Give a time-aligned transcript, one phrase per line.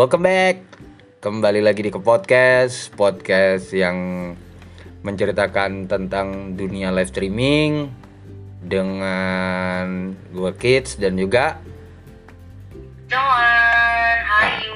[0.00, 0.56] Welcome back.
[1.20, 4.32] Kembali lagi di ke podcast, podcast yang
[5.04, 7.92] menceritakan tentang dunia live streaming
[8.64, 11.60] dengan gue Kids dan juga
[13.12, 14.72] hai.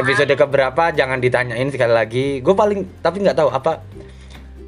[0.00, 2.26] episode keberapa jangan ditanyain sekali lagi.
[2.40, 3.84] Gue paling tapi nggak tahu apa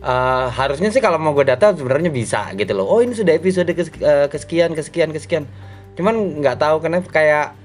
[0.05, 2.93] eh, harusnya sih kalau mau gue data sebenarnya bisa gitu loh.
[2.93, 5.49] Oh ini sudah episode kes- eh, kesekian kesekian kesekian.
[5.97, 7.62] Cuman nggak tahu kenapa kayak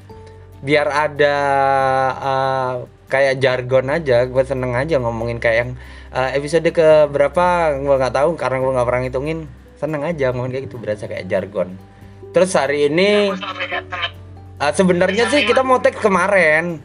[0.61, 1.38] biar ada
[2.17, 2.73] eh,
[3.07, 4.27] kayak jargon aja.
[4.27, 5.71] Gue seneng aja ngomongin kayak yang
[6.13, 9.39] eh, episode ke berapa gue nggak tahu karena gue nggak pernah ngitungin.
[9.77, 11.77] Seneng aja ngomongin kayak gitu berasa kayak jargon.
[12.33, 13.33] Terus hari ini.
[14.57, 16.81] Ah, sebenarnya sih kita mau tag kemarin.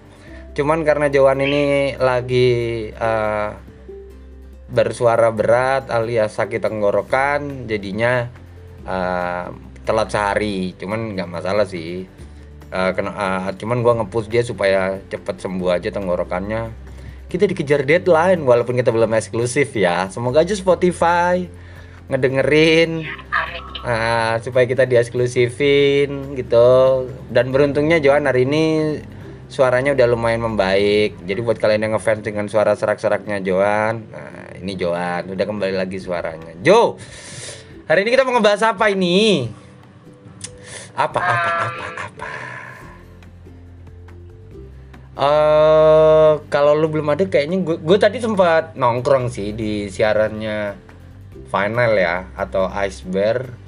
[0.53, 3.51] Cuman karena Johan ini lagi eh,
[4.73, 8.29] bersuara berat alias sakit tenggorokan, jadinya
[8.85, 9.47] eh,
[9.89, 10.77] telat sehari.
[10.77, 12.05] Cuman nggak masalah sih.
[12.73, 16.73] Eh, kena- eh, cuman gua ngepush dia supaya cepet sembuh aja tenggorokannya.
[17.29, 20.09] Kita dikejar deadline walaupun kita belum eksklusif ya.
[20.09, 21.45] Semoga aja Spotify
[22.09, 23.05] ngedengerin.
[23.83, 26.71] Ah, supaya kita dieksklusifin gitu
[27.35, 28.65] dan beruntungnya Johan hari ini
[29.51, 34.79] suaranya udah lumayan membaik jadi buat kalian yang ngefans dengan suara serak-seraknya Johan nah, ini
[34.79, 36.95] Johan udah kembali lagi suaranya Jo
[37.91, 39.51] hari ini kita mau ngebahas apa ini
[40.95, 42.29] apa apa apa apa
[45.13, 50.77] eh kalau lu belum ada kayaknya gue gue tadi sempat nongkrong sih di siarannya
[51.53, 53.61] final ya atau iceberg.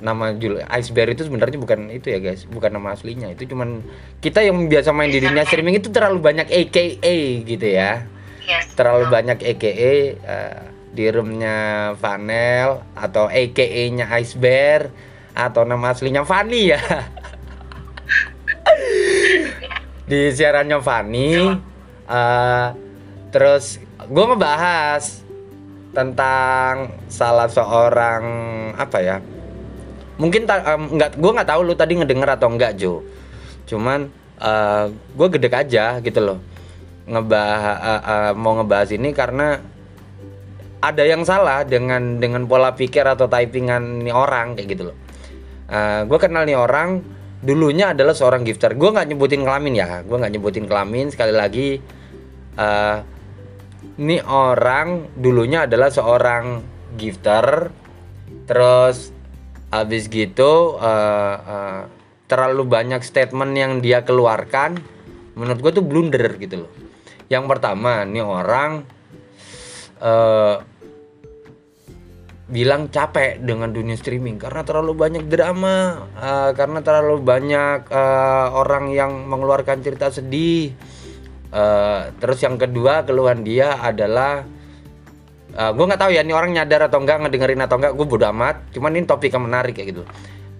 [0.00, 2.48] Nama jul iceberg itu sebenarnya bukan itu ya guys.
[2.48, 3.28] Bukan nama aslinya.
[3.28, 3.84] Itu cuman
[4.24, 8.08] kita yang biasa main di dunia streaming itu terlalu banyak AKA gitu ya.
[8.50, 8.74] Yes.
[8.74, 10.58] terlalu banyak AKA eh,
[10.90, 14.90] di roomnya Vanel atau AKA-nya Iceberg
[15.30, 16.82] atau nama aslinya Fanny ya
[20.10, 21.38] di siarannya Fanny
[22.10, 22.66] eh,
[23.30, 23.78] terus
[24.10, 25.22] gue ngebahas
[25.94, 28.22] tentang salah seorang
[28.74, 29.16] apa ya
[30.18, 33.06] mungkin em, nggak gue nggak tahu lu tadi ngedenger atau enggak Jo.
[33.70, 34.10] Cuman
[35.14, 36.38] gue gedek aja gitu loh
[37.06, 39.60] ngebahas eh, eh, mau ngebahas ini karena
[40.80, 44.96] ada yang salah dengan dengan pola pikir atau typingan nih orang kayak gitu loh.
[46.08, 48.76] Gue kenal nih orang dulunya adalah seorang gifter.
[48.76, 49.88] Gue nggak nyebutin kelamin ya.
[50.04, 51.08] Gue nggak nyebutin kelamin.
[51.12, 51.68] Sekali lagi
[52.56, 52.98] eh
[54.00, 56.60] ini orang dulunya adalah seorang
[56.96, 57.72] gifter.
[58.44, 59.12] Terus
[59.70, 61.82] habis gitu eh, eh,
[62.26, 64.78] terlalu banyak statement yang dia keluarkan
[65.34, 66.72] menurut gue tuh blunder gitu loh.
[67.30, 68.84] Yang pertama ini orang
[70.00, 70.56] eh
[72.50, 78.90] bilang capek dengan dunia streaming karena terlalu banyak drama eh, karena terlalu banyak eh, orang
[78.90, 80.74] yang mengeluarkan cerita sedih.
[81.50, 84.44] Eh, terus yang kedua keluhan dia adalah
[85.50, 88.70] gue nggak tahu ya ini orang nyadar atau enggak ngedengerin atau enggak gue bodo amat.
[88.70, 90.02] Cuman ini topik yang menarik kayak gitu.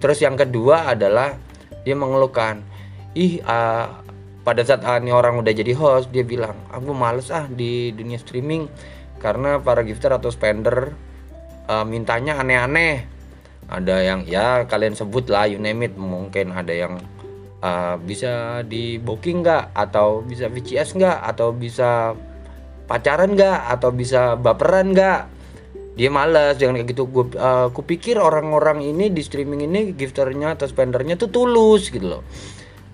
[0.03, 1.31] Terus yang kedua adalah
[1.87, 2.61] dia mengeluhkan
[3.17, 3.85] ih eh,
[4.41, 8.17] pada saat ah, ini orang udah jadi host dia bilang aku males ah di dunia
[8.17, 8.65] streaming
[9.21, 10.97] karena para gifter atau spender
[11.71, 13.07] eh, mintanya aneh-aneh.
[13.71, 15.95] Ada yang ya kalian sebut lah you name it.
[15.95, 16.99] Mungkin ada yang
[17.63, 19.71] uh, bisa di booking nggak?
[19.71, 21.17] Atau bisa VCS nggak?
[21.23, 22.11] Atau bisa
[22.91, 23.71] pacaran nggak?
[23.71, 25.19] Atau bisa baperan nggak?
[25.95, 27.07] Dia males jangan kayak gitu.
[27.07, 32.23] Gue uh, kupikir orang-orang ini di streaming ini gifternya atau spendernya tuh tulus gitu loh.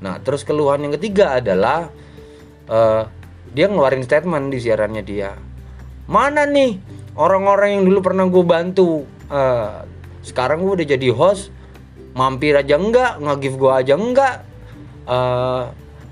[0.06, 1.90] Nah terus keluhan yang ketiga adalah
[2.70, 3.10] uh,
[3.50, 5.34] dia ngeluarin statement di siarannya dia.
[6.06, 9.84] Mana nih orang-orang yang dulu pernah gue bantu Uh,
[10.24, 11.52] sekarang gue udah jadi host
[12.16, 14.36] mampir aja enggak nge-give gue aja enggak.
[15.08, 15.64] Eh,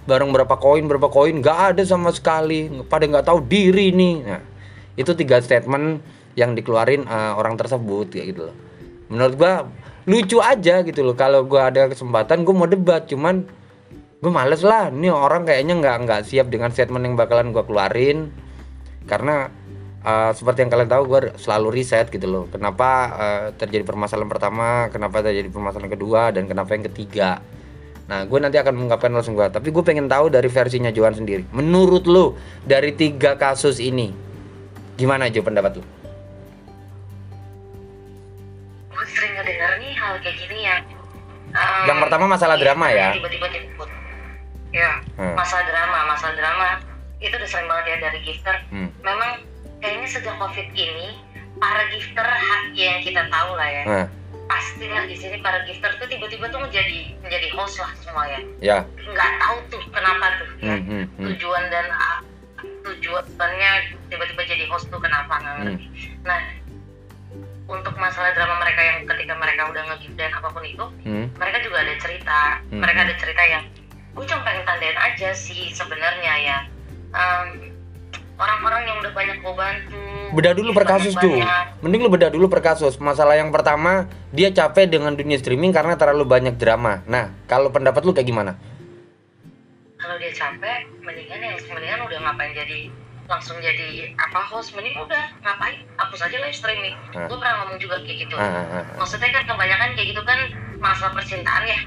[0.05, 4.15] barang berapa koin berapa koin nggak ada sama sekali pada nggak tahu diri nih.
[4.23, 4.43] Nah
[4.95, 6.03] itu tiga statement
[6.35, 8.55] yang dikeluarin eh, orang tersebut kayak gitu loh.
[9.07, 9.53] Menurut gua
[10.05, 13.47] lucu aja gitu loh kalau gua ada kesempatan gua mau debat cuman
[14.19, 14.91] gue males lah.
[14.91, 18.29] Ini orang kayaknya nggak nggak siap dengan statement yang bakalan gua keluarin.
[19.07, 19.47] Karena
[20.05, 24.87] uh, seperti yang kalian tahu gue selalu riset gitu loh kenapa uh, terjadi permasalahan pertama
[24.93, 27.41] kenapa terjadi permasalahan kedua dan kenapa yang ketiga
[28.05, 31.49] nah gue nanti akan mengungkapkan langsung gue tapi gue pengen tahu dari versinya Johan sendiri
[31.49, 34.13] menurut lo dari tiga kasus ini
[34.95, 35.85] gimana Jo pendapat lo
[38.95, 40.77] Gue sering ngedenger nih hal kayak gini ya.
[41.51, 43.89] Um, yang pertama masalah drama ya Tiba-tiba jemput.
[44.71, 45.35] Ya, Hmm.
[45.35, 46.69] masalah drama, masalah drama.
[47.19, 48.55] Itu udah sering banget ya dari gifter.
[48.71, 48.87] Hmm.
[49.03, 49.43] Memang
[49.85, 51.07] kayaknya sejak covid ini
[51.55, 52.25] para gifter
[52.73, 53.83] yang kita tahu lah ya.
[53.85, 54.05] nah,
[54.45, 58.77] pastilah di sini para gifter tuh tiba-tiba tuh menjadi menjadi host lah semua ya Ya.
[58.97, 61.25] nggak tahu tuh kenapa tuh ya Hmm, hmm, hmm.
[61.29, 61.85] tujuan dan
[62.81, 63.71] tujuannya
[64.07, 65.85] tiba-tiba jadi host tuh kenapa nggak ngerti
[66.21, 66.41] nah
[67.65, 71.25] untuk masalah drama mereka yang ketika mereka udah nge dan apa pun itu Hmm.
[71.33, 72.39] mereka juga ada cerita
[72.69, 72.81] Hmm.
[72.81, 73.63] mereka ada cerita yang
[74.15, 76.59] gue cuma pengen tandain aja sih sebenarnya ya
[77.15, 77.71] Em,
[78.35, 81.37] orang-orang yang udah banyak gue bantu Bedah dulu per kasus tuh.
[81.79, 82.97] Mending lu bedah dulu per kasus.
[82.97, 86.99] Masalah yang pertama, dia capek dengan dunia streaming karena terlalu banyak drama.
[87.05, 88.53] Nah, kalau pendapat lu kayak gimana?
[89.95, 92.93] kalau dia capek mendingan yang mendingan udah ngapain jadi
[93.25, 97.25] langsung jadi apa host mending udah ngapain hapus aja live streaming Ah.
[97.25, 98.85] gue pernah ngomong juga kayak gitu Ah, ah, ah.
[99.01, 100.39] maksudnya kan kebanyakan kayak gitu kan
[100.77, 101.79] masalah percintaan ya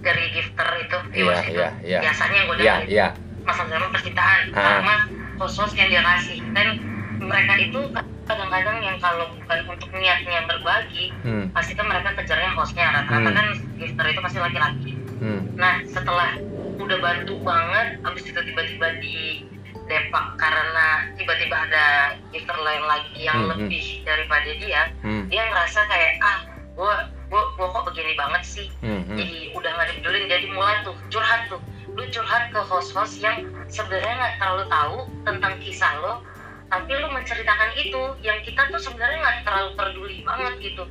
[0.00, 1.98] dari gifter itu viewers Iya, itu iya, iya.
[2.02, 3.06] biasanya gue Iya, dengar iya.
[3.46, 4.58] masalah drama percintaan Ah.
[4.58, 4.94] karena
[5.38, 6.82] host-host yang dia kasih dan
[7.18, 7.80] mereka itu
[8.28, 11.48] kadang-kadang yang kalau bukan untuk niatnya berbagi Hmm.
[11.50, 13.38] pasti kan mereka kejarnya hostnya rata-rata Hmm.
[13.38, 13.46] kan
[13.80, 15.50] gifter itu pasti laki-laki Hmm.
[15.58, 16.38] Nah setelah
[16.78, 19.42] udah bantu banget, abis itu tiba-tiba di
[19.90, 21.84] depak karena tiba-tiba ada
[22.30, 23.66] gifter lain lagi yang Hmm, hmm.
[23.66, 25.26] lebih daripada dia, Hmm.
[25.26, 26.38] dia ngerasa kayak ah
[26.78, 29.02] gua gua gua kok begini banget sih, Hmm.
[29.02, 29.18] hmm.
[29.18, 31.58] jadi udah nggak dipedulin, jadi mulai tuh curhat tuh,
[31.98, 34.96] lu curhat ke host-host yang sebenarnya nggak terlalu tahu
[35.26, 36.22] tentang kisah lo,
[36.70, 40.86] tapi lu menceritakan itu yang kita tuh sebenarnya nggak terlalu peduli banget gitu.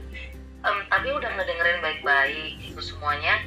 [0.57, 3.39] Em, tapi udah ngedengerin baik-baik gitu semuanya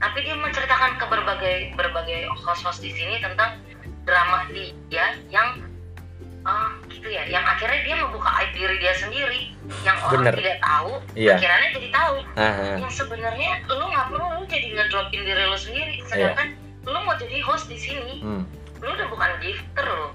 [0.00, 3.60] tapi dia menceritakan ke berbagai berbagai host-host di sini tentang
[4.04, 4.48] drama
[4.88, 5.60] dia yang
[6.44, 10.34] ah gitu ya yang akhirnya dia membuka aib diri dia sendiri yang orang Bener.
[10.40, 11.34] tidak tahu Iya.
[11.40, 12.76] akhirnya jadi tahu Ah, ah.
[12.76, 16.48] yang sebenarnya lu nggak perlu lu jadi ngedropin diri lu sendiri sedangkan
[16.84, 18.44] lu mau jadi host di sini Hmm.
[18.78, 20.08] lu udah bukan gifter lo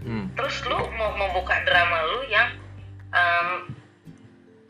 [0.00, 0.30] Hmm.
[0.32, 2.48] terus lu mau mau buka drama lu yang
[3.08, 3.48] em,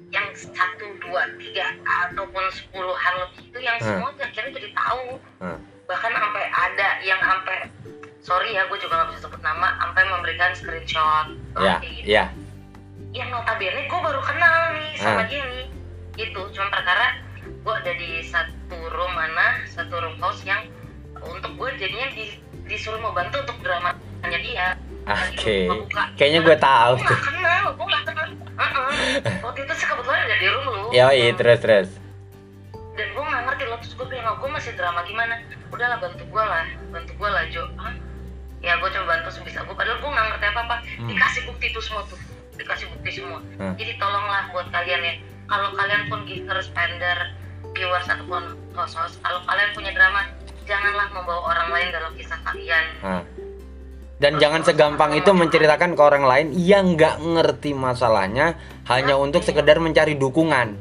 [0.08, 3.86] yang satu dua tiga ataupun sepuluhan lebih itu yang Hmm.
[4.00, 5.06] semua akhirnya jadi tahu
[5.38, 5.58] Hmm.
[5.84, 7.68] bahkan sampai ada yang sampai
[8.18, 12.06] sorry ya gue juga nggak bisa sebut nama sampai memberikan screenshot Ya, kayak gitu.
[12.06, 12.24] ya.
[13.10, 15.28] yang notabene gue baru kenal nih sama Hmm.
[15.28, 15.66] dia nih
[16.14, 20.60] gitu cuma perkara gue ada di satu room mana satu room house yang
[21.30, 22.24] untuk gue jadinya di,
[22.64, 23.96] disuruh mau bantu untuk dramanya
[24.38, 24.76] dia
[25.08, 25.64] Oke.
[25.66, 26.04] Buka.
[26.14, 28.90] Kayaknya gue tahu gue gak kenal gue gak kenal Heeh.
[29.40, 31.88] waktu itu sih kebetulan ada di room lu Ya, iya, terus terus.
[32.92, 35.38] dan gue gak ngerti lo terus gue bilang gue masih drama gimana
[35.68, 37.94] udahlah bantu gue lah bantu gue lah Jo Hah?
[38.58, 41.06] ya gue coba bantu sebisa gue padahal gue gak ngerti apa apa Hmm.
[41.06, 42.18] dikasih bukti tuh semua tuh
[42.52, 43.72] dikasih bukti semua Hmm.
[43.76, 45.14] jadi tolonglah buat kalian ya
[45.46, 47.18] kalau kalian pun giver spender
[47.70, 48.42] viewers ataupun
[48.74, 50.26] host-host kalau kalian punya drama
[50.68, 53.22] janganlah membawa orang lain dalam kisah kalian Ah.
[54.18, 59.78] Dan jangan segampang itu menceritakan ke orang lain yang nggak ngerti masalahnya hanya untuk sekedar
[59.78, 60.74] mencari dukungan.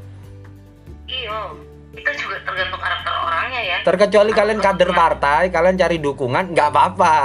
[1.05, 1.53] iyo
[1.93, 7.15] itu juga tergantung karakter orangnya ya Terkecuali kalian kader partai, kalian cari dukungan, nggak apa-apa.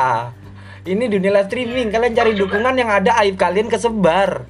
[0.84, 4.44] Ini dunia live streaming, kalian cari dukungan yang ada aib kalian kesebar.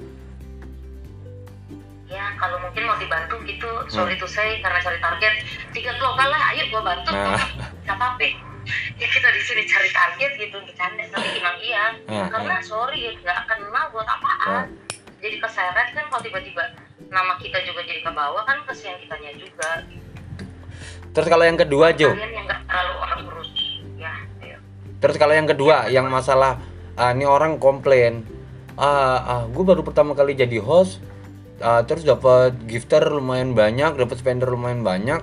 [2.05, 5.33] ya kalau mungkin mau dibantu gitu sorry to say karena cari target
[5.71, 7.41] tiga global lah ayo gua bantu Nah.
[7.83, 8.27] nggak apa-apa.
[8.95, 13.39] Ya kita di sini cari target gitu bercanda tapi bilang iya Nah, karena sorry nggak
[13.47, 14.71] kenal buat apaan.
[15.19, 16.63] Jadi keseret kan kalau tiba-tiba
[17.11, 19.83] nama kita juga jadi ke bawah kan kesian kitanya juga.
[21.13, 22.09] Terus kalau yang kedua, Jo.
[22.09, 23.51] yang nggak terlalu orang urus.
[23.95, 24.11] Ya
[24.41, 24.57] ayo.
[24.97, 26.57] Terus kalau yang kedua, yang masalah
[26.97, 28.25] ah, ini orang komplain,
[28.75, 30.99] ah, ah gue baru pertama kali jadi host,
[31.61, 35.21] ah, terus dapat gifter lumayan banyak, dapat spender lumayan banyak,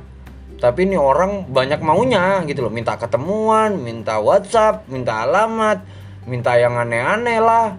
[0.61, 5.81] tapi ini orang banyak maunya gitu loh, minta ketemuan, minta WhatsApp, minta alamat,
[6.29, 7.75] minta yang aneh-aneh lah.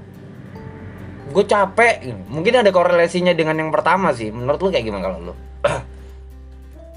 [1.31, 4.33] Gue capek, mungkin ada korelasinya dengan yang pertama sih.
[4.33, 5.33] Menurut lu kayak gimana kalau lu?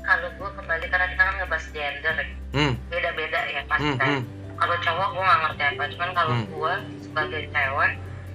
[0.05, 2.27] kalau gue kembali karena kita kan ngebahas gender ya.
[2.55, 4.23] Hmm, beda-beda ya pasti hmm, kan hmm,
[4.55, 6.47] kalau cowok gue nggak ngerti apa cuman kalau Hmm.
[6.47, 6.73] gue
[7.03, 7.93] sebagai cewek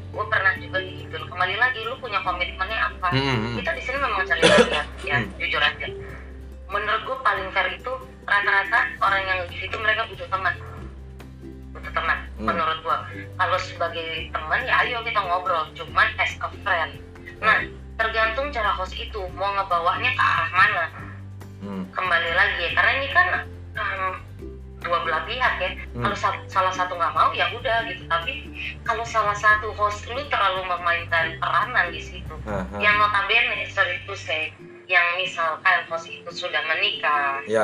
[0.09, 3.55] gue pernah juga gitu kembali lagi lu punya komitmennya apa hmm, hmm, hmm.
[3.61, 4.41] kita di sini memang cari
[5.05, 5.29] ya Hmm.
[5.39, 5.87] jujur aja
[6.69, 7.91] menurut gue paling fair itu
[8.23, 10.53] rata-rata orang yang gitu mereka butuh teman.
[11.73, 12.47] Butuh teman Hmm.
[12.47, 12.97] menurut gue
[13.35, 17.01] kalau sebagai teman ya ayo kita ngobrol cuman as a friend.
[17.41, 17.65] Nah
[17.97, 20.85] tergantung cara host itu mau ngebawanya ke arah mana.
[21.59, 21.83] Hmm.
[21.91, 23.27] kembali lagi ya karena ini kan
[23.75, 24.13] em,
[24.79, 25.69] dua belah pihak ya.
[25.91, 26.07] Hmm.
[26.07, 28.07] kalau sa- salah satu nggak mau ya udah gitu.
[28.07, 28.33] Tapi
[28.87, 32.31] kalau salah satu host lu terlalu memainkan peranan di situ.
[32.47, 32.79] Ah, ah.
[32.79, 34.55] yang notabene sorry to say
[34.89, 37.61] yang misalkan host itu sudah menikah Ya.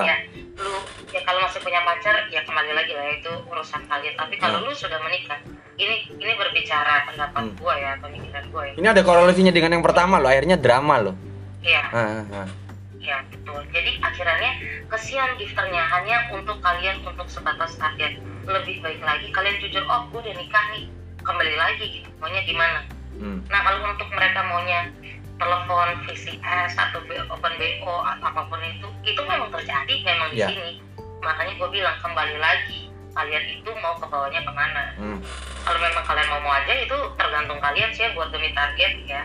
[0.55, 0.77] lu
[1.09, 4.65] ya kalau masih punya pacar ya kembali lagi lah itu urusan kalian tapi kalau Ya.
[4.69, 5.41] lu sudah menikah
[5.75, 7.57] ini ini berbicara pendapat Hmm.
[7.57, 11.15] gua ya pemikiran gua ya Ini ada korelasinya dengan yang pertama loh, akhirnya drama loh.
[11.59, 12.47] Iya, Ah, ah, ah.
[12.95, 13.59] iya betul.
[13.73, 14.51] Jadi akhirnya
[14.87, 18.15] kesian gifternya hanya untuk kalian untuk sebatas target.
[18.45, 20.85] Lebih baik lagi kalian jujur, oh gue udah nikah nih,
[21.19, 22.09] kembali lagi gitu.
[22.21, 22.85] Maunya gimana?
[23.17, 23.41] Hmm.
[23.49, 24.87] Nah kalau untuk mereka maunya
[25.35, 30.47] telepon VCS atau open BO atau apa pun itu, itu memang terjadi memang di Ya.
[30.47, 30.79] sini.
[31.19, 34.83] Makanya gue bilang kembali lagi, kalian itu mau ke bawahnya ke mana?
[34.95, 35.19] Hmm.
[35.65, 39.23] Kalau memang kalian mau mau aja itu tergantung kalian sih ya buat demi target ya.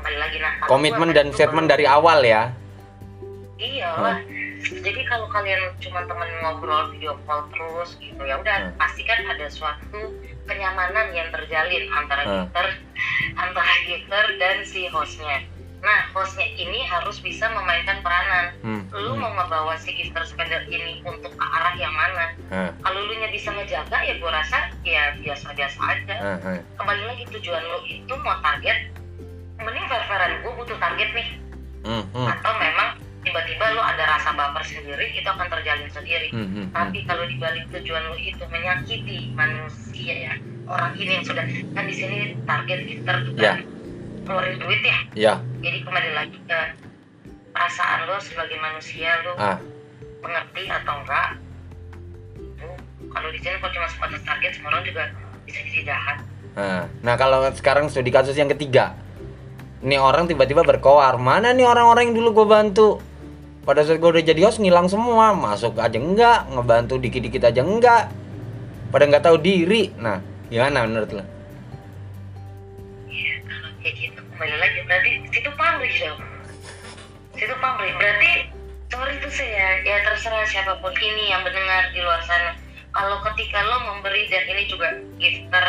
[0.00, 0.52] Kembali lagi nah.
[0.66, 2.50] Komitmen dan statement dari awal ya.
[3.56, 4.18] Iya lah.
[4.68, 8.74] Jadi kalau kalian cuma temen ngobrol video call terus gitu ya udah Hmm.
[8.74, 10.10] pasti kan ada suatu
[10.42, 12.34] kenyamanan yang terjalin antara Hmm.
[12.44, 12.66] gifter
[13.42, 15.46] antara gifter dan si hostnya.
[15.78, 18.46] Nah hostnya ini harus bisa memainkan peranan.
[18.60, 18.82] Hmm.
[18.90, 19.20] Lu hmm.
[19.20, 22.26] mau ngebawa si gifter spender ini untuk ke arah yang mana?
[22.48, 26.16] Ah, Kalau lu nya bisa ngejaga ya gua rasa ya biasa-biasa aja.
[26.16, 26.58] ah, ah.
[26.74, 28.90] Kembali lagi tujuan lu itu mau target,
[29.56, 31.28] mending fair-fairan gue butuh target nih
[31.82, 32.26] Hmm, hmm.
[32.28, 32.88] atau memang
[33.26, 36.66] tiba-tiba lu ada rasa baper sendiri itu akan terjalin sendiri Hmm, hmm, hmm.
[36.70, 41.42] tapi kalau dibalik tujuan lu itu menyakiti manusia ya orang ini yang sudah
[41.74, 43.54] kan di sini target gifter juga Ya.
[44.22, 46.60] ngeluarin duit ya Ya, jadi kembali lagi ke
[47.50, 49.58] perasaan lo sebagai manusia lo ah,
[50.20, 51.28] mengerti atau enggak
[53.06, 55.02] kalau di sini kalau cuma sebatas target semua orang juga
[55.42, 56.16] bisa jadi jahat
[56.54, 56.84] ah.
[57.02, 58.94] Nah, kalau sekarang studi kasus yang ketiga.
[59.78, 62.88] Nih orang tiba-tiba berkoar, mana nih orang-orang yang dulu gue bantu?
[63.66, 68.14] Pada saat gue udah jadi host ngilang semua, masuk aja enggak, ngebantu dikit-dikit aja enggak.
[68.94, 69.90] Pada nggak tahu diri.
[69.98, 71.26] Nah, gimana menurut lo?
[73.10, 76.20] Iya, kalau kayak gitu kembali lagi berarti situ pamrih dong.
[77.34, 78.32] Situ pamrih berarti
[78.86, 82.54] sorry itu saya ya terserah siapa pun ini yang mendengar di luar sana.
[82.94, 85.66] Kalau ketika lo memberi dan ini juga gifter,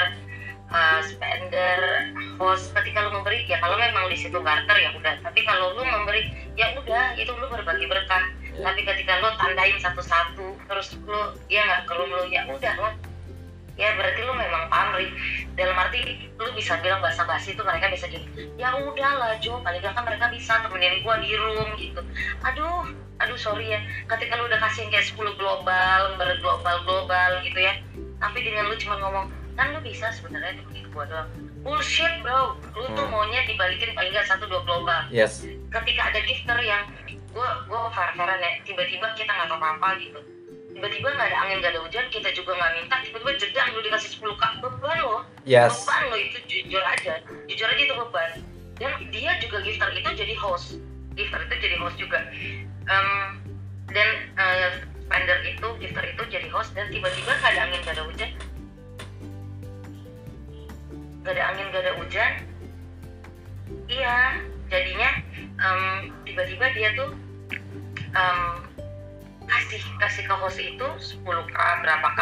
[0.72, 5.16] uh, spender, host, ketika lo memberi ya kalau memang di situ barter ya udah.
[5.24, 8.24] Tapi kalau lo memberi ya udah itu lo berbagi berkah.
[8.58, 12.94] Tapi ketika lo tandain satu-satu terus lo ya nggak kalau lo ya udah lah.
[13.78, 15.14] Ya berarti lu memang pamrih.
[15.54, 18.26] Dalam arti lu bisa bilang bahasa basi itu mereka bisa gini
[18.58, 22.02] ya udahlah Jo paling gak kan mereka bisa temenin gua di room gitu.
[22.42, 22.90] Aduh
[23.22, 23.80] aduh sorry ya.
[24.10, 27.78] Ketika lu udah kasih kayak 10 global berglobal global gitu ya
[28.18, 29.26] tapi dengan lu cuma ngomong
[29.58, 31.30] kan lu bisa sebenarnya begitu gua doang.
[31.66, 32.54] Bullshit bro.
[32.78, 33.12] Lu tuh Hmm.
[33.12, 35.42] maunya dibalikin paling gak satu dua global Yes.
[35.68, 36.86] ketika ada gifter yang
[37.34, 40.22] gua gua fair-fairan ya tiba-tiba kita nggak tahu apa gitu.
[40.72, 44.10] Tiba-tiba nggak ada angin nggak ada hujan kita juga nggak minta tiba-tiba jedang lu dikasih
[44.14, 45.18] 10 kak beban lo.
[45.44, 45.74] Yes.
[45.84, 47.14] beban lo itu jujur aja.
[47.50, 48.30] Jujur aja itu beban.
[48.78, 50.78] Dan dia juga gifter itu jadi host.
[51.18, 52.22] Gifter itu jadi host juga.
[52.88, 53.42] Em,
[53.90, 54.70] dan eh,
[55.02, 58.30] spender itu gifter itu jadi host dan tiba-tiba nggak ada angin nggak ada hujan
[61.28, 62.32] nggak ada angin nggak ada hujan.
[63.92, 64.40] Iya
[64.72, 65.10] jadinya
[65.60, 65.80] em,
[66.24, 67.12] tiba-tiba dia tuh
[68.16, 68.40] em,
[69.44, 70.88] kasih kasih ke host itu
[71.28, 72.20] 10k berapa k.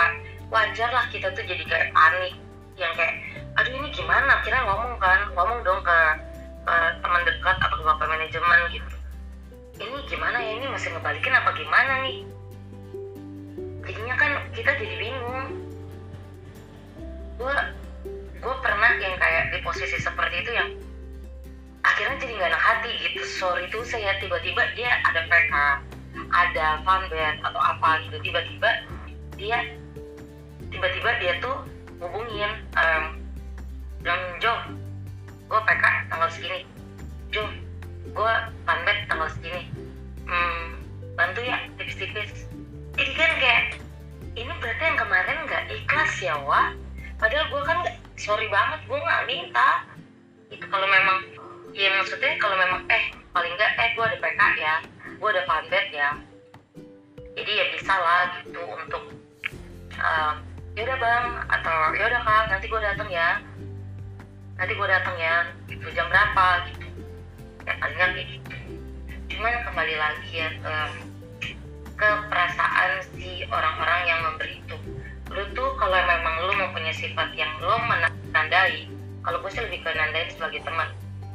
[0.50, 2.34] Wajar lah kita tuh jadi kayak panik.
[2.82, 3.16] Yang kayak
[3.62, 4.42] aduh ini gimana?
[4.42, 5.98] Kira ngomong kan ngomong dong ke,
[6.66, 8.90] ke teman dekat atau ke bapak manajemen gitu.
[9.86, 10.52] Ini gimana ya?
[10.58, 12.26] Ini masih ngebalikin apa gimana nih?
[13.86, 15.62] Jadinya kan kita jadi bingung.
[17.38, 17.54] Gue
[18.46, 20.70] gue pernah yang kayak di posisi seperti itu yang
[21.82, 23.22] akhirnya jadi nggak enak hati gitu.
[23.26, 25.54] Sorry itu saya tiba-tiba dia ada PK
[26.30, 28.22] ada fanbase atau apa gitu.
[28.22, 28.70] Tiba-tiba
[29.34, 29.58] dia
[30.70, 31.58] tiba-tiba dia tuh
[31.98, 33.18] hubungin em
[34.06, 34.54] bilang Jo
[35.50, 35.84] gue PK
[36.14, 36.62] tanggal segini.
[37.34, 37.50] Jo
[38.14, 38.34] gue
[38.70, 39.74] fanbase tanggal segini.
[40.30, 40.86] Hmm,
[41.18, 42.46] bantu ya tipis-tipis.
[42.94, 43.64] Ini kan kayak
[44.38, 46.78] ini berarti yang kemarin nggak ikhlas ya Wak?
[47.18, 49.70] Padahal gue kan nggak sorry banget gue nggak minta.
[50.52, 51.18] Itu kalau memang
[51.76, 54.76] ya maksudnya kalau memang eh paling nggak eh gue ada PK ya
[55.16, 56.10] gue ada fanbase ya.
[57.36, 59.04] Jadi ya bisa lah gitu untuk
[60.00, 60.34] uh,
[60.76, 63.30] yaudah bang atau yaudah kak nanti gue datang ya.
[64.56, 65.36] Nanti gue datang ya
[65.68, 66.88] gitu jam berapa gitu.
[67.68, 68.56] Ya paling nggak gitu.
[69.36, 70.76] Cuman kembali lagi ya ke
[71.96, 74.76] ke perasaan si orang-orang yang memberi itu
[75.36, 78.88] lu tuh kalau memang lu mempunyai sifat yang lu menandai
[79.20, 80.88] kalau gue sih lebih ke nandain sebagai teman.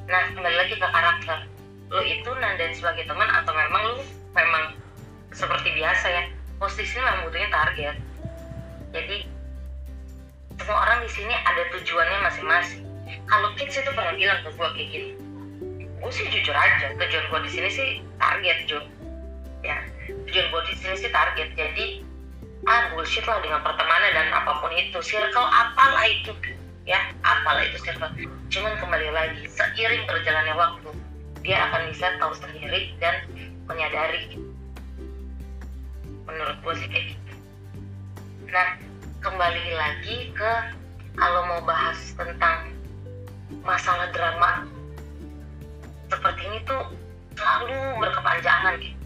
[0.09, 1.45] Nah kembali lagi ke karakter.
[1.93, 3.97] Lu itu nandain sebagai teman atau memang lu
[4.33, 4.65] memang
[5.37, 6.23] seperti biasa ya?
[6.57, 7.97] Posisinya memang butuhnya target.
[8.97, 9.17] Jadi
[10.57, 12.85] semua orang di sini ada tujuannya masing-masing.
[13.29, 15.11] Kalau kids itu pernah bilang ke gue kayak gini.
[16.01, 18.81] Gue sih jujur aja tujuan gue di sini sih target Jo.
[19.61, 19.77] Ya
[20.09, 21.53] tujuan gue di sini sih target.
[21.53, 21.87] Jadi
[22.69, 24.99] ah bullshit lah dengan pertemanan dan apa pun itu.
[25.01, 26.33] Circle apalah itu
[26.85, 27.01] ya.
[27.25, 28.11] Apalah itu circle.
[28.53, 30.91] Cuman kembali lagi seiring berjalannya waktu
[31.41, 33.25] dia akan bisa tahu sendiri dan
[33.65, 34.37] menyadari.
[36.29, 37.33] Menurut gue sih kayak gitu.
[38.53, 38.69] Nah
[39.25, 40.53] kembali lagi ke
[41.17, 42.73] kalau mau bahas tentang
[43.65, 44.69] masalah drama.
[46.11, 46.91] Seperti ini tuh
[47.39, 49.00] selalu berkepanjangan gitu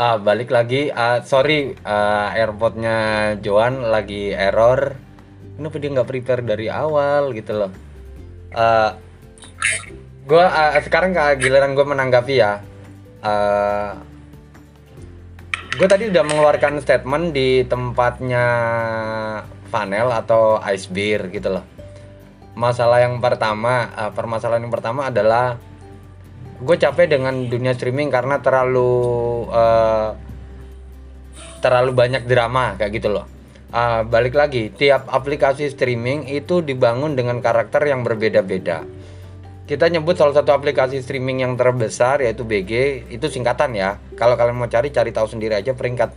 [0.00, 0.88] Ah, balik lagi.
[0.88, 4.96] Ah, sorry, ah, airpodnya Joan lagi error.
[5.60, 7.70] Kenapa dia nggak prepare dari awal gitu loh?
[8.56, 8.96] Ah,
[10.24, 12.64] gua ah, sekarang ke giliran gue menanggapi ya.
[13.20, 14.00] Ah,
[15.76, 18.44] gue tadi udah mengeluarkan statement di tempatnya
[19.68, 21.64] Vanel atau Ice Beer gitu loh.
[22.56, 25.60] Masalah yang pertama, ah, permasalahan yang pertama adalah
[26.60, 28.92] gue capek dengan dunia streaming karena terlalu
[29.48, 30.10] eh,
[31.64, 33.26] terlalu banyak drama kayak gitu loh.
[33.70, 38.82] Ah, balik lagi, tiap aplikasi streaming itu dibangun dengan karakter yang berbeda-beda.
[39.70, 44.02] Kita nyebut salah satu aplikasi streaming yang terbesar yaitu BG, itu singkatan ya.
[44.18, 46.10] Kalau kalian mau cari, cari tahu sendiri aja peringkat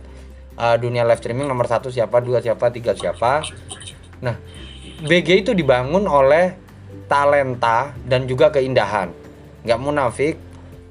[0.58, 3.46] ah, dunia live streaming nomor satu siapa, dua siapa, tiga siapa.
[4.18, 4.34] Nah,
[5.06, 6.58] BG itu dibangun oleh
[7.06, 9.23] talenta dan juga keindahan.
[9.64, 10.36] Nggak munafik,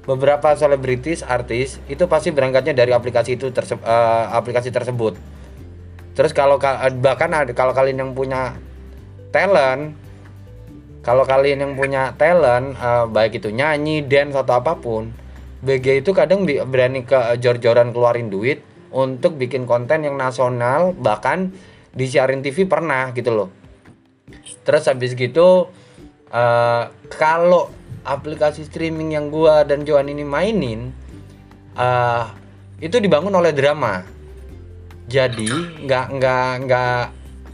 [0.04, 5.16] beberapa selebritis, artis itu pasti berangkatnya dari aplikasi itu terse- eh, aplikasi tersebut.
[6.14, 8.54] Terus kalau ka- bahkan kalau kalian yang punya
[9.34, 9.96] talent,
[11.02, 15.10] kalau kalian yang punya talent eh, baik itu nyanyi, dance atau apa pun,
[15.64, 18.60] BG itu kadang berani ke jor-joran keluarin duit
[18.94, 21.50] untuk bikin konten yang nasional bahkan
[21.96, 23.48] disiarin TV pernah gitu loh.
[24.68, 25.72] Terus habis gitu
[26.28, 26.84] eh,
[27.16, 30.92] kalau aplikasi streaming yang gua dan Joan ini mainin
[31.74, 32.24] eh,
[32.84, 34.04] itu dibangun oleh drama.
[35.08, 35.48] Jadi
[35.84, 37.04] nggak nggak nggak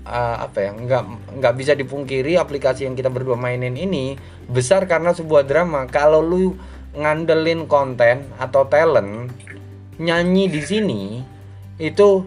[0.06, 1.02] eh, apa ya nggak
[1.38, 4.18] nggak bisa dipungkiri aplikasi yang kita berdua mainin ini
[4.50, 5.86] besar karena sebuah drama.
[5.86, 6.58] Kalau lu
[6.90, 9.30] ngandelin konten atau talent
[10.02, 11.02] nyanyi di sini
[11.78, 12.26] itu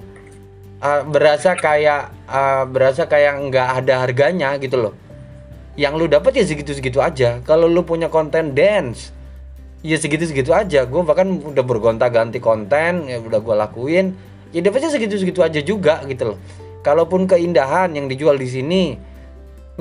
[0.79, 5.02] eh, berasa kayak eh, berasa kayak nggak ada harganya gitu loh
[5.73, 7.41] yang lu dapat ya segitu-segitu aja.
[7.41, 9.09] Kalau lu punya konten dance
[9.81, 10.85] ya segitu-segitu aja.
[10.85, 14.05] Gue bahkan udah bergonta-ganti konten ya udah gue lakuin.
[14.53, 16.39] Ya dapetnya segitu-segitu aja juga gitu loh.
[16.85, 18.83] Kalaupun keindahan yang dijual di sini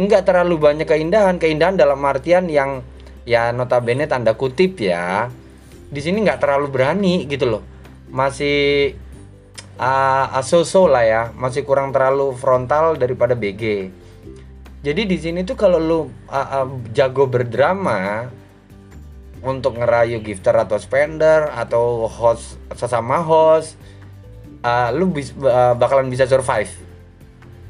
[0.01, 1.37] nggak terlalu banyak keindahan.
[1.37, 2.81] Keindahan dalam artian yang
[3.29, 5.29] ya notabene tanda kutip ya
[5.93, 7.63] di sini nggak terlalu berani gitu loh.
[8.09, 8.97] Masih
[9.77, 11.23] uh, so lah ya.
[11.37, 13.93] Masih kurang terlalu frontal daripada BG
[14.83, 18.27] jadi di sini tuh kalau lu uh, uh, jago berdrama
[19.43, 23.79] untuk ngerayu gifter atau spender atau host sesama host,
[24.67, 26.71] uh, lu bis, uh, bakalan bisa survive.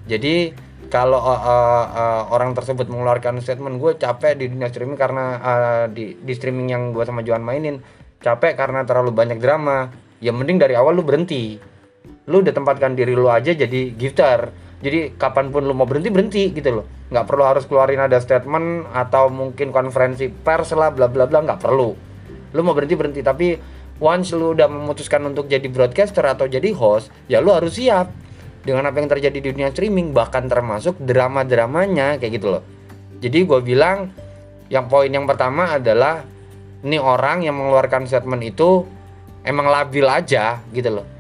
[0.09, 0.57] Jadi
[0.88, 5.85] kalau uh, uh, uh, orang tersebut mengeluarkan statement gue capek di dunia streaming karena uh,
[5.92, 7.81] di di streaming yang gue sama Johan mainin
[8.25, 11.61] capek karena terlalu banyak drama, ya mending dari awal lu berhenti.
[12.25, 16.51] Lu udah tempatkan diri lu aja jadi gifter jadi kapan pun lu mau berhenti berhenti
[16.51, 16.87] gitu loh.
[17.14, 21.62] Nggak perlu harus keluarin ada statement atau mungkin konferensi pers lah bla bla bla nggak
[21.62, 21.95] perlu.
[22.51, 23.21] Lu mau berhenti berhenti.
[23.23, 23.55] Tapi
[24.03, 28.11] once lu udah memutuskan untuk jadi broadcaster atau jadi host ya lu harus siap
[28.66, 32.62] dengan apa yang terjadi di dunia streaming bahkan termasuk drama dramanya kayak gitu loh.
[33.23, 34.11] Jadi gue bilang
[34.66, 36.27] yang poin yang pertama adalah
[36.83, 38.83] ini orang yang mengeluarkan statement itu
[39.47, 41.12] emang labil aja gitu loh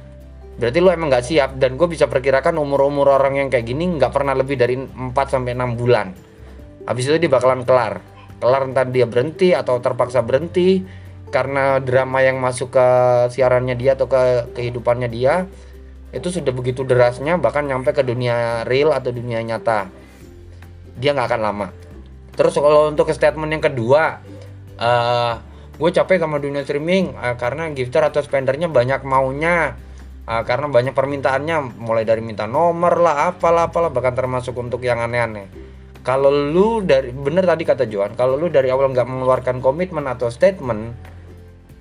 [0.60, 4.12] berarti lu emang nggak siap dan gue bisa perkirakan umur-umur orang yang kayak gini nggak
[4.12, 6.12] pernah lebih dari 4 sampai 6 bulan.
[6.84, 8.02] Habis itu dia bakalan kelar.
[8.42, 10.82] Kelar entar dia berhenti atau terpaksa berhenti
[11.32, 12.86] karena drama yang masuk ke
[13.32, 15.48] siarannya dia atau ke kehidupannya dia
[16.12, 19.88] itu sudah begitu derasnya bahkan nyampe ke dunia real atau dunia nyata.
[21.00, 21.68] Dia nggak akan lama.
[22.36, 24.20] Terus kalau untuk statement yang kedua
[24.76, 25.34] uh,
[25.72, 29.76] gue capek sama dunia streaming uh, karena gifter atau spendernya banyak maunya
[30.26, 35.02] uh, karena banyak permintaannya mulai dari minta nomor lah apalah apalah bahkan termasuk untuk yang
[35.02, 35.48] aneh-aneh.
[36.02, 40.26] Kalau lu dari bener tadi kata Johan kalau lu dari awal nggak mengeluarkan komitmen atau
[40.34, 40.98] statement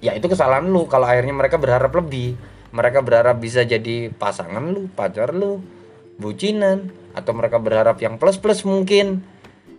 [0.02, 0.86] ya itu kesalahan lu.
[0.86, 2.38] Kalau akhirnya mereka berharap lebih
[2.72, 5.60] mereka berharap bisa jadi pasangan lu pacar lu
[6.22, 9.26] bucinan atau mereka berharap yang plus plus mungkin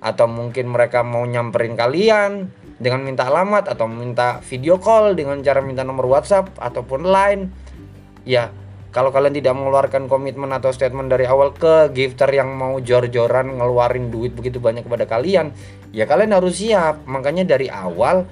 [0.02, 2.50] atau mungkin mereka mau nyamperin kalian
[2.82, 7.61] dengan minta alamat atau minta video call dengan cara minta nomor WhatsApp ataupun line
[8.22, 8.50] ya
[8.92, 14.12] kalau kalian tidak mengeluarkan komitmen atau statement dari awal ke gifter yang mau jor-joran ngeluarin
[14.12, 15.56] duit begitu banyak kepada kalian
[15.96, 17.00] ya kalian harus siap.
[17.08, 18.28] Makanya dari awal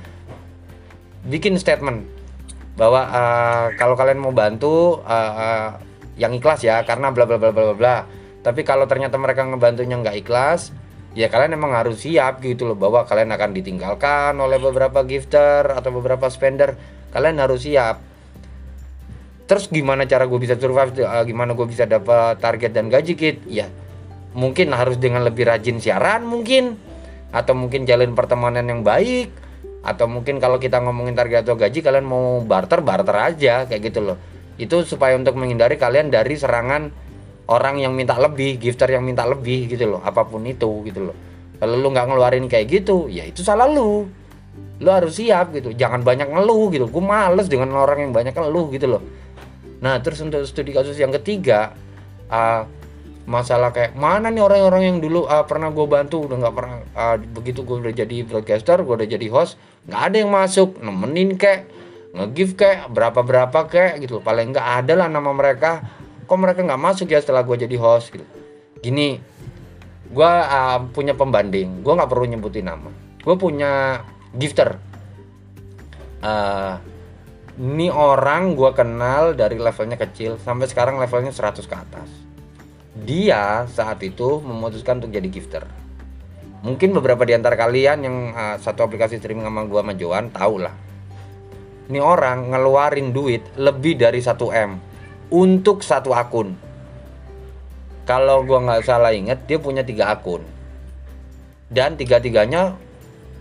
[1.24, 2.04] bikin statement
[2.76, 5.68] bahwa uh, kalau kalian mau bantu uh, uh,
[6.20, 7.96] yang ikhlas ya karena bla bla bla bla bla.
[8.44, 10.76] Tapi kalau ternyata mereka ngebantunya nggak ikhlas
[11.16, 15.88] ya kalian emang harus siap gitu loh bahwa kalian akan ditinggalkan oleh beberapa gifter atau
[15.88, 16.76] beberapa spender.
[17.16, 18.09] Kalian harus siap
[19.50, 23.42] terus gimana cara gue bisa survive uh, gimana gue bisa dapat target dan gaji kit?
[23.50, 23.66] Ya
[24.30, 26.78] mungkin harus dengan lebih rajin siaran mungkin
[27.34, 29.34] atau mungkin jalin pertemanan yang baik
[29.82, 34.06] atau mungkin kalau kita ngomongin target atau gaji kalian mau barter barter aja kayak gitu
[34.06, 34.16] loh.
[34.54, 36.86] Itu supaya untuk menghindari kalian dari serangan
[37.50, 40.00] orang yang minta lebih gifter yang minta lebih gitu loh.
[40.06, 41.16] Apa pun itu gitu loh.
[41.58, 44.06] Kalau lu nggak ngeluarin kayak gitu ya itu salah lu.
[44.78, 45.74] Lu harus siap gitu.
[45.74, 46.86] Jangan banyak ngeluh gitu.
[46.86, 49.02] Gue males dengan orang yang banyak ngeluh gitu loh
[49.80, 51.72] nah terus untuk studi kasus yang ketiga
[52.28, 52.68] uh,
[53.30, 56.26] masalah kayak mana nih orang-orang yang dulu uh, pernah gue bantu?
[56.26, 59.54] Udah nggak pernah uh, begitu gue udah jadi broadcaster gue udah jadi host
[59.86, 61.70] nggak ada yang masuk nemenin kayak
[62.10, 65.84] nge-give kayak berapa berapa kayak gitu paling nggak ada lah nama mereka.
[66.26, 68.10] Kok mereka nggak masuk ya setelah gue jadi host?
[68.14, 68.26] Gitu.
[68.82, 69.22] Gini
[70.10, 72.90] gue uh, punya pembanding gue nggak perlu nyebutin nama.
[73.22, 74.02] Gue punya
[74.34, 74.74] gifter.
[76.20, 76.82] Uh,
[77.60, 82.30] ini orang gue kenal dari levelnya kecil sampai sekarang levelnya 100 ke atas
[82.94, 85.64] dia saat itu memutuskan untuk jadi gifter.
[86.60, 90.60] Mungkin beberapa di antara kalian yang uh, satu aplikasi streaming sama gua sama Joan tahu
[90.60, 90.74] lah.
[91.88, 94.70] Ini orang ngeluarin duit lebih dari 1 M
[95.32, 96.52] untuk satu akun.
[98.04, 100.44] Kalau gua nggak salah inget dia punya tiga akun.
[101.70, 102.74] Dan tiga-tiganya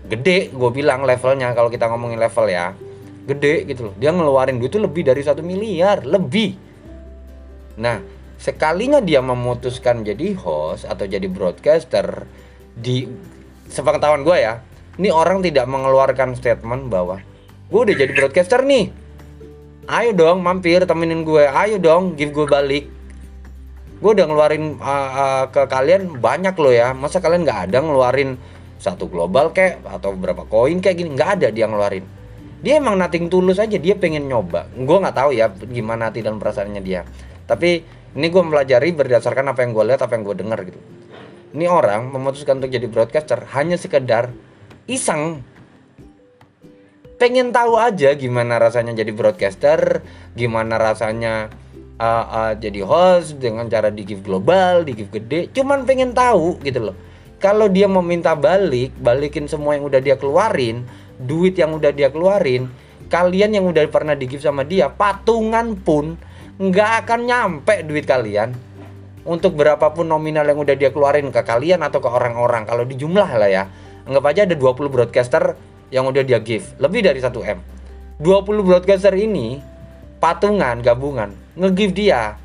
[0.06, 2.72] gede gue bilang levelnya kalau kita ngomongin level ya
[3.28, 3.94] gede gitu loh.
[3.96, 6.56] Dia ngeluarin duit itu lebih dari satu miliar lebih.
[7.80, 8.00] Nah
[8.40, 12.24] sekalinya dia memutuskan jadi host atau jadi broadcaster
[12.72, 13.04] di
[13.68, 14.64] sepengetahuan gue ya
[14.96, 17.20] ini orang tidak mengeluarkan statement bahwa
[17.68, 18.92] gue udah jadi broadcaster nih.
[19.90, 21.44] Ayo dong mampir temenin gue.
[21.50, 22.84] Ayo dong give gue balik.
[24.00, 26.92] Gue udah ngeluarin uh, uh, ke kalian banyak loh ya.
[26.96, 28.36] Masa kalian nggak ada ngeluarin
[28.80, 31.16] satu global kayak atau berapa koin kayak gini?
[31.16, 32.19] Nggak ada dia ngeluarin
[32.60, 34.68] dia emang nating tulus aja dia pengen nyoba.
[34.76, 37.08] Gue nggak tahu ya gimana hati dan perasaannya dia.
[37.48, 37.80] Tapi
[38.16, 40.80] ini gue mempelajari berdasarkan apa yang gue lihat apa yang gue dengar gitu.
[41.50, 44.30] Ini orang memutuskan untuk jadi broadcaster hanya sekedar
[44.86, 45.42] iseng.
[47.16, 50.04] Pengen tahu aja gimana rasanya jadi broadcaster
[50.36, 51.52] gimana rasanya
[52.00, 55.48] uh, uh, jadi host dengan cara di give global di give gede.
[55.52, 56.96] Cuman pengen tahu gitu loh.
[57.40, 60.84] Kalau dia mau minta balik balikin semua yang udah dia keluarin
[61.20, 62.72] duit yang udah dia keluarin
[63.10, 66.14] kalian yang udah pernah di give sama dia patungan pun
[66.60, 68.52] nggak akan nyampe duit kalian.
[69.20, 73.28] Untuk berapapun nominal yang udah dia keluarin ke kalian atau ke orang-orang kalau di jumlah
[73.36, 73.64] lah ya.
[74.08, 75.60] Anggap aja ada 20 broadcaster
[75.92, 77.58] yang udah dia give lebih dari 1 M.
[78.22, 79.60] 20 broadcaster ini
[80.22, 82.38] patungan gabungan nge-give dia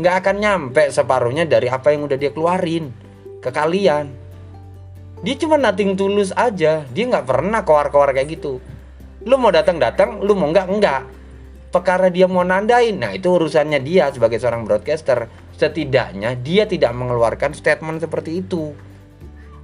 [0.00, 2.90] nggak akan nyampe separuhnya dari apa yang udah dia keluarin
[3.44, 4.10] ke kalian
[5.24, 6.84] dia cuma nating tulus aja.
[6.92, 8.60] Dia nggak pernah keluar-keluar kayak gitu.
[9.24, 11.02] Lu mau datang datang lu mau nggak nggak.
[11.72, 15.28] Perkara dia mau nandain nah itu urusannya dia sebagai seorang broadcaster.
[15.56, 18.76] Setidaknya dia tidak mengeluarkan statement seperti itu.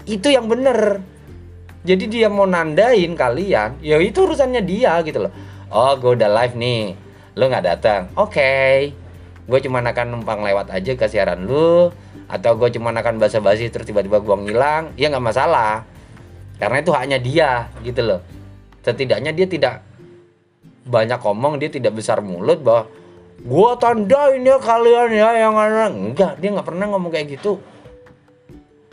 [0.08, 1.04] Itu yang bener
[1.82, 5.32] jadi dia mau nandain kalian ya itu urusannya dia gitu loh.
[5.68, 6.96] Oh gue udah live nih.
[7.36, 8.02] Lo nggak datang.
[8.16, 8.32] Oke.
[8.32, 8.76] Okay.
[9.42, 11.90] gue cuma akan numpang lewat aja ke siaran lu
[12.32, 15.84] atau gue cuma akan basa-basi terus tiba-tiba gue ngilang ya nggak masalah.
[16.56, 17.50] Karena itu haknya dia
[17.84, 18.20] gitu loh.
[18.80, 19.84] Setidaknya dia tidak
[20.82, 22.90] banyak ngomong dia tidak besar mulut bahwa
[23.42, 27.58] gua tandain ya kalian ya yang enggak dia nggak pernah ngomong kayak gitu.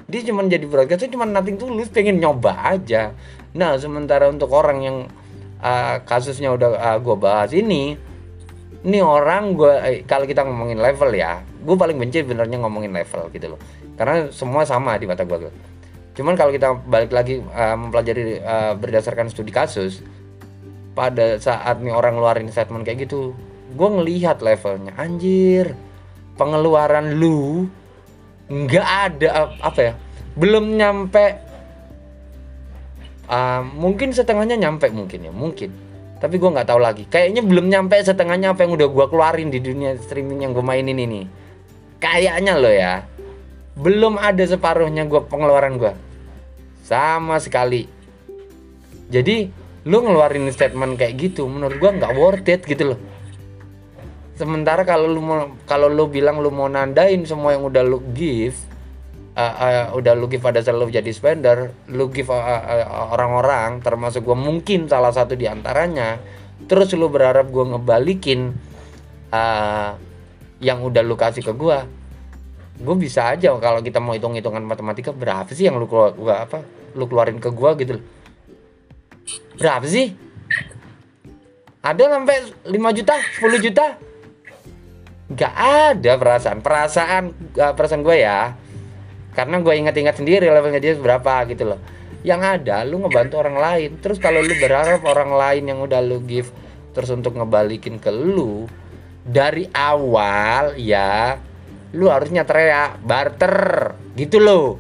[0.10, 3.14] Dia cuma jadi broadcaster cuma nanti tulus pengen nyoba aja.
[3.54, 4.98] Nah sementara untuk orang yang
[5.62, 7.98] uh, kasusnya udah uh, gua bahas ini
[8.86, 13.28] ini orang gua eh, kalau kita ngomongin level ya gue paling benci benernya ngomongin level
[13.36, 13.60] gitu loh.
[14.00, 15.52] Karena semua sama di mata gue
[16.20, 20.04] cuman kalau kita balik lagi uh, mempelajari uh, berdasarkan studi kasus
[20.92, 23.32] pada saat nih orang ngeluarin statement kayak gitu
[23.76, 24.92] gue ngelihat levelnya.
[25.00, 25.76] Anjir
[26.36, 27.68] pengeluaran lu
[28.50, 29.94] nggak ada apa ya
[30.40, 31.26] belum nyampe
[33.30, 35.70] uh, mungkin setengahnya nyampe mungkin ya mungkin
[36.20, 37.04] tapi gue nggak tahu lagi.
[37.08, 41.00] Kayaknya belum nyampe setengahnya apa yang udah gue keluarin di dunia streaming yang gue mainin
[41.00, 41.24] ini
[42.00, 43.04] kayaknya lo ya.
[43.80, 45.94] Belum ada separuhnya gue pengeluaran gue
[46.84, 47.86] sama sekali.
[49.10, 49.50] Jadi
[49.88, 53.00] lu ngeluarin statement kayak gitu menurut gua nggak worth it gitu loh.
[54.36, 55.22] Sementara kalau lu
[55.70, 58.56] kalau lu bilang lu mau nandain semua yang udah lu give
[59.40, 64.28] uh, uh, udah lu give pada selalu jadi spender lu give orang-orang uh, uh, termasuk
[64.28, 66.20] gua mungkin salah satu di antaranya
[66.68, 68.52] terus lu berharap gue ngebalikin
[69.32, 69.96] uh,
[70.60, 71.78] yang udah lu kasih ke gue
[72.80, 76.44] gue bisa aja kalau kita mau hitung hitungan matematika berapa sih yang lu keluar gua
[76.44, 76.60] apa
[77.00, 77.96] lu keluarin ke gue gitu
[79.60, 80.16] berapa sih?
[81.80, 83.86] Ada sampai 5 juta 10 juta?
[85.30, 86.58] Nggak ada perasaan.
[86.60, 87.24] Perasaan
[87.56, 88.56] uh, perasaan gue ya
[89.34, 91.80] karena gue ingat-ingat sendiri levelnya dia berapa gitu loh.
[92.26, 93.90] Yang ada lu ngebantu orang lain.
[94.04, 96.52] Terus kalau lu berharap orang lain yang udah lu give
[96.92, 98.66] terus untuk ngebalikin ke lu
[99.24, 101.38] dari awal ya
[101.94, 103.94] lu harusnya teriak barter!
[104.14, 104.78] Gitu loh.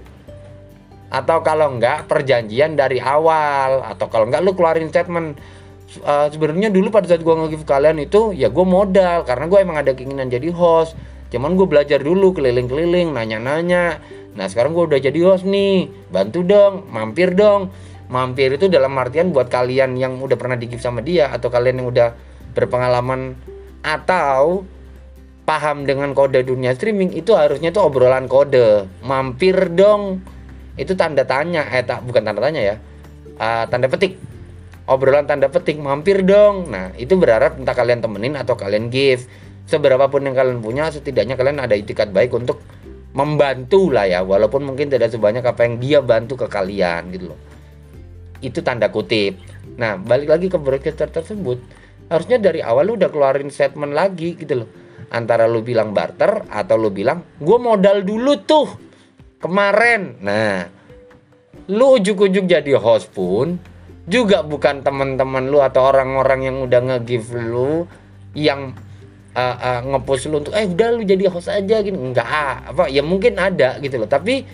[1.09, 3.81] Atau kalau enggak perjanjian dari awal.
[3.81, 5.39] Atau kalau enggak lu keluarin statement
[6.05, 9.25] uh, sebenarnya dulu pada saat gua nge-give kalian itu ya gue modal.
[9.25, 10.93] Karena gue emang ada keinginan jadi host.
[11.29, 14.01] Cuman gue belajar dulu keliling-keliling nanya-nanya
[14.37, 17.73] Nah sekarang gue udah jadi host nih, bantu dong, mampir dong.
[18.09, 21.87] Mampir itu dalam artian buat kalian yang udah pernah di sama dia atau kalian yang
[21.93, 22.09] udah
[22.57, 23.37] berpengalaman
[23.85, 24.65] atau
[25.45, 28.89] paham dengan kode dunia streaming itu harusnya tuh obrolan kode.
[29.05, 30.21] Mampir dong.
[30.73, 32.75] Itu tanda tanya, eh tak bukan tanda tanya ya.
[33.37, 34.17] Uh, tanda petik.
[34.89, 36.73] Obrolan tanda petik, mampir dong.
[36.73, 39.29] Nah, itu berharap entah kalian temenin atau kalian give.
[39.69, 42.57] Seberapapun yang kalian punya, setidaknya kalian ada itikat baik untuk
[43.09, 47.39] membantu lah ya walaupun mungkin tidak sebanyak apa yang dia bantu ke kalian gitu loh.
[48.39, 49.41] Itu tanda kutip.
[49.77, 51.57] Nah balik lagi ke broadcaster tersebut
[52.09, 54.69] harusnya dari awal lu udah keluarin statement lagi gitu loh.
[55.09, 58.67] Antara lu bilang barter atau lu bilang gue modal dulu tuh
[59.41, 60.21] kemarin.
[60.21, 60.69] Nah
[61.69, 63.57] lu ujuk-ujuk jadi host pun
[64.09, 67.85] juga bukan teman-teman lu atau orang-orang yang udah nge-give lu
[68.33, 68.73] yang
[69.35, 71.97] uh, uh, ngepost lu untuk eh udah lu jadi host aja gitu.
[71.97, 72.25] Enggak
[72.69, 74.09] apa ya mungkin ada gitu loh.
[74.09, 74.45] Tapi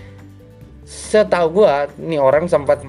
[0.85, 2.81] setahu gua nih orang sempat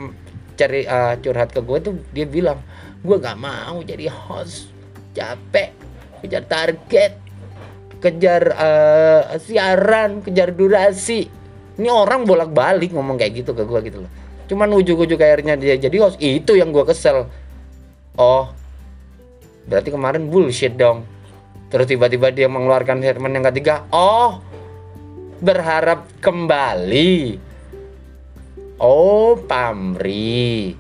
[0.57, 2.59] cari uh, curhat ke gue tuh dia bilang
[3.05, 4.73] gue gak mau jadi host.
[5.13, 5.71] Capek.
[6.25, 7.13] Kejar target.
[8.01, 11.29] Kejar uh, siaran kejar durasi.
[11.77, 14.11] Ini orang bolak-balik ngomong kayak gitu ke gue gitu loh.
[14.49, 17.29] Cuman ujuk-ujuk akhirnya dia jadi host itu yang gue kesel.
[18.17, 18.49] Oh
[19.67, 21.03] berarti kemarin bullshit dong
[21.67, 24.39] Terus tiba-tiba dia mengeluarkan statement yang ketiga, oh
[25.43, 27.43] berharap kembali.
[28.79, 30.77] Oh pamri.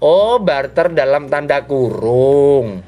[0.00, 2.80] Oh barter dalam tanda kurung.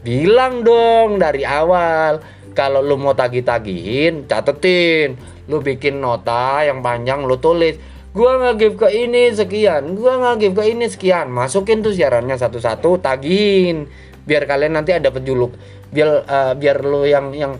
[0.00, 2.24] Bilang dong dari awal
[2.56, 5.14] kalau lu mau tagih-tagihin, catetin.
[5.46, 7.76] Lu bikin nota yang panjang lu tulis.
[8.10, 11.28] Gua nge-give ke ini sekian, gua nge-give ke ini sekian.
[11.28, 13.86] Masukin tuh siarannya satu-satu, tagihin.
[14.24, 15.54] Biar kalian nanti ada penjuluk
[15.88, 17.56] biar uh, biar lo yang yang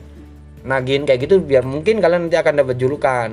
[0.68, 3.28] nagin kayak gitu biar mungkin kalian nanti akan dapat julukan.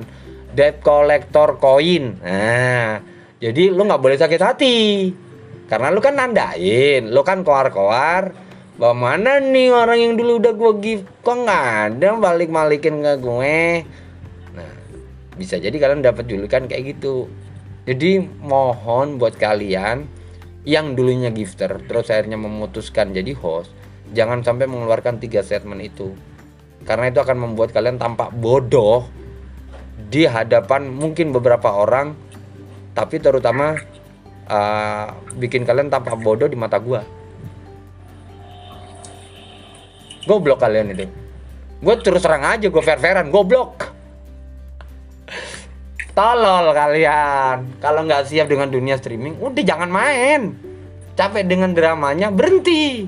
[0.56, 2.16] Debt collector coin.
[2.24, 3.00] Nah
[3.36, 4.78] jadi lo nggak boleh sakit hati.
[5.68, 8.32] Karena lo kan nandain lo kan koar-koar
[8.76, 13.12] bahwa mana nih orang yang dulu udah gue give kok nggak ada balik balikin ke
[13.20, 13.60] gue?
[14.56, 14.72] Nah
[15.36, 17.28] bisa jadi kalian dapat julukan kayak gitu.
[17.84, 20.08] Jadi mohon buat kalian
[20.66, 23.70] yang dulunya gifter terus akhirnya memutuskan jadi host
[24.14, 26.14] jangan sampai mengeluarkan tiga statement itu.
[26.86, 29.08] Karena itu akan membuat kalian tampak bodoh
[30.06, 32.14] di hadapan mungkin beberapa orang
[32.94, 33.74] tapi terutama
[34.46, 37.02] uh, bikin kalian tampak bodoh di mata gua.
[40.26, 41.06] Goblok kalian itu
[41.76, 43.92] gue terus terang aja gue fair fairan goblok.
[46.16, 47.76] Tolol kalian.
[47.76, 50.56] Kalau nggak siap dengan dunia streaming udah jangan main.
[51.12, 53.04] Capek dengan dramanya berhenti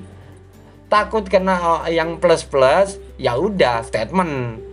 [0.88, 4.64] takut kena yang plus plus ya udah statement.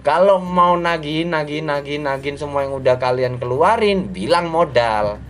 [0.00, 5.20] Kalau mau nagih nagih nagih nagih semua yang udah kalian keluarin bilang modal.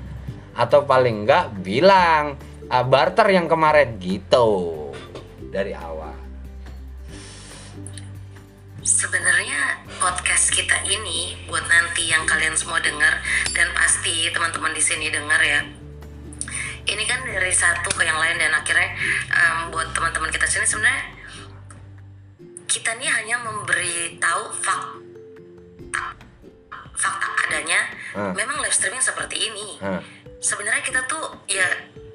[0.55, 2.39] Atau paling enggak bilang
[2.71, 4.91] uh, barter yang kemarin gitu.
[5.51, 6.15] Dari awal.
[8.83, 13.21] Sebenarnya podcast kita ini buat nanti yang kalian semua dengar
[13.53, 15.61] dan pasti teman-teman di sini dengar ya
[16.89, 18.89] ini kan dari satu ke yang lain dan akhirnya
[19.29, 21.05] um, buat teman-teman kita sini sebenarnya
[22.69, 26.05] kita ini hanya memberitahu fakta
[26.97, 27.81] fakta adanya
[28.17, 28.33] hmm.
[28.37, 30.01] memang live streaming seperti ini hmm.
[30.41, 31.65] sebenarnya kita tuh ya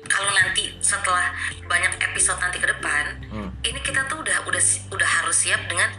[0.05, 1.31] kalau nanti setelah
[1.65, 3.49] banyak episode nanti ke depan hmm.
[3.65, 4.61] ini kita tuh udah udah
[4.93, 5.89] udah harus siap dengan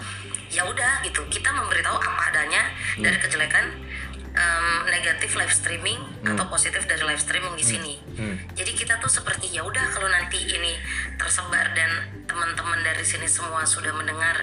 [0.55, 2.63] ya udah gitu kita memberitahu apa adanya
[2.95, 3.03] hmm.
[3.03, 3.75] dari kejelekan
[4.35, 6.35] um, negatif live streaming hmm.
[6.35, 7.73] atau positif dari live streaming di hmm.
[7.73, 7.95] sini.
[8.19, 8.37] Hmm.
[8.55, 10.75] Jadi kita tuh seperti ya udah kalau nanti ini
[11.17, 11.91] tersebar dan
[12.27, 14.43] teman-teman dari sini semua sudah mendengar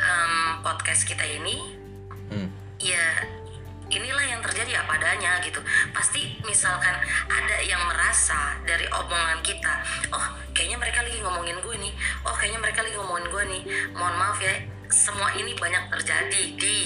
[0.00, 1.76] um, podcast kita ini,
[2.32, 2.48] hmm.
[2.80, 3.04] ya
[3.88, 5.64] inilah yang terjadi aja ya padanya gitu
[5.96, 6.92] pasti misalkan
[7.24, 9.80] ada yang merasa dari omongan kita
[10.12, 11.92] oh kayaknya mereka lagi ngomongin gue nih
[12.28, 13.62] oh kayaknya mereka lagi ngomongin gue nih
[13.96, 14.52] mohon maaf ya
[14.88, 16.76] semua ini banyak terjadi di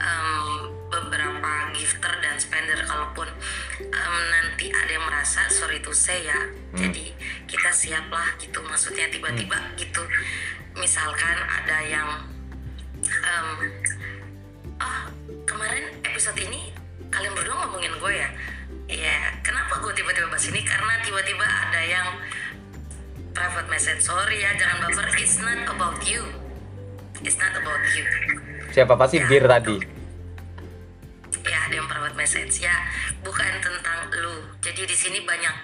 [0.00, 3.28] um, beberapa gifter dan spender kalaupun
[3.80, 6.38] um, nanti ada yang merasa sorry to say ya
[6.76, 7.12] jadi
[7.48, 10.02] kita siaplah gitu maksudnya tiba-tiba gitu.
[10.76, 12.08] Misalkan ada yang
[13.08, 13.48] um,
[14.76, 15.02] oh
[15.48, 16.68] kemarin episode ini
[17.08, 18.28] kalian berdua ngomongin gue ya?
[18.86, 20.60] Ya kenapa gue tiba-tiba bahas ini?
[20.62, 22.08] Karena tiba-tiba ada yang
[23.36, 26.24] private message sorry ya jangan baper it's not about you
[28.70, 29.50] siapa pasti Ya, bir betul.
[29.50, 29.76] tadi.
[31.46, 32.58] Ya ada yang private message.
[32.60, 32.74] Ya
[33.22, 34.34] bukan tentang lu.
[34.58, 35.54] Jadi di sini banyak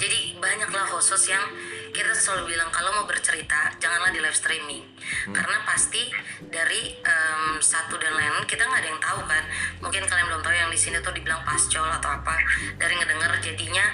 [0.00, 1.44] jadi banyaklah khusus yang
[1.92, 4.80] kita selalu bilang kalau mau bercerita janganlah di live streaming.
[5.28, 6.08] Karena pasti
[6.48, 9.44] dari em, satu dan lain kita nggak ada yang tahu kan.
[9.84, 12.34] Mungkin kalian belum tahu yang di sini tuh dibilang pascol atau apa.
[12.80, 13.84] Dari ngedenger jadinya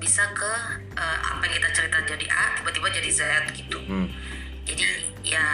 [0.00, 0.52] bisa ke
[0.98, 3.20] eh, apa yang kita cerita jadi A tiba-tiba jadi Z
[3.54, 3.78] gitu.
[3.86, 4.08] Hmm.
[4.62, 4.84] jadi
[5.22, 5.46] ya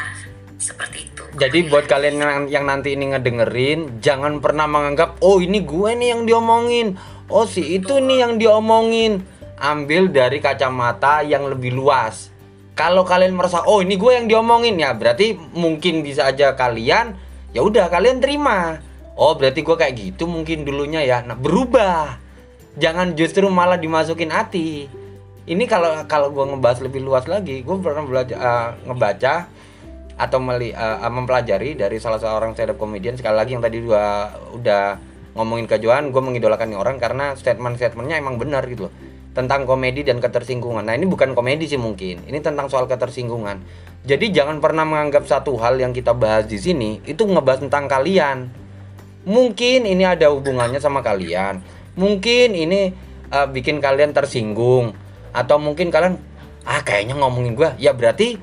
[0.59, 5.63] seperti itu Jadi buat kalian yang, yang nanti ini ngedengerin, jangan pernah menganggap oh ini
[5.63, 6.99] gue nih yang diomongin,
[7.31, 9.23] oh si itu nih yang diomongin.
[9.59, 12.31] Ambil dari kacamata yang lebih luas.
[12.79, 17.19] Kalau kalian merasa oh ini gue yang diomongin ya berarti mungkin bisa aja kalian
[17.55, 18.79] ya udah kalian terima.
[19.19, 21.27] Oh berarti gue kayak gitu mungkin dulunya ya.
[21.27, 22.19] Nah berubah.
[22.79, 24.87] Jangan justru malah dimasukin hati.
[25.43, 29.35] Ini kalau kalau gue ngebahas lebih luas lagi, gue pernah belajar eh, ngebaca
[30.19, 33.15] atau meli, uh, mempelajari dari salah seorang stand up comedian.
[33.15, 34.99] Sekali lagi yang tadi gua udah
[35.39, 38.95] ngomongin ke Johan gue mengidolakan orang karena statement-statementnya emang benar gitu loh
[39.31, 43.63] tentang komedi dan ketersinggungan nah ini bukan komedi sih mungkin ini tentang soal ketersinggungan
[44.03, 48.51] jadi jangan pernah menganggap satu hal yang kita bahas di sini itu ngebahas tentang kalian.
[49.29, 51.61] Mungkin ini ada hubungannya sama kalian
[51.99, 52.95] mungkin ini
[53.35, 54.95] uh, bikin kalian tersinggung
[55.35, 56.15] atau mungkin kalian
[56.63, 57.75] ah kayaknya ngomongin gua.
[57.77, 58.39] Ya berarti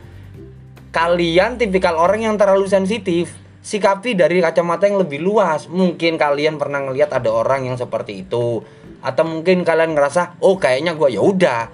[0.95, 5.67] kalian tipikal orang yang terlalu sensitif sikapi dari kacamata yang lebih luas.
[5.67, 8.63] Mungkin kalian pernah ngelihat ada orang yang seperti itu.
[9.03, 11.67] Atau mungkin kalian ngerasa oh kayaknya gua ya udah.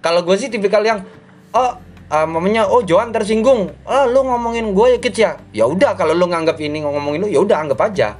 [0.00, 1.04] Kalau gue sih tipikal yang
[1.52, 1.76] oh
[2.08, 3.76] uh, mamanya oh Johan tersinggung.
[3.84, 5.36] Oh lu ngomongin gue ya kids ya?
[5.52, 8.16] Ya udah kalau lu nganggap ini ngomongin lu ya udah anggap aja.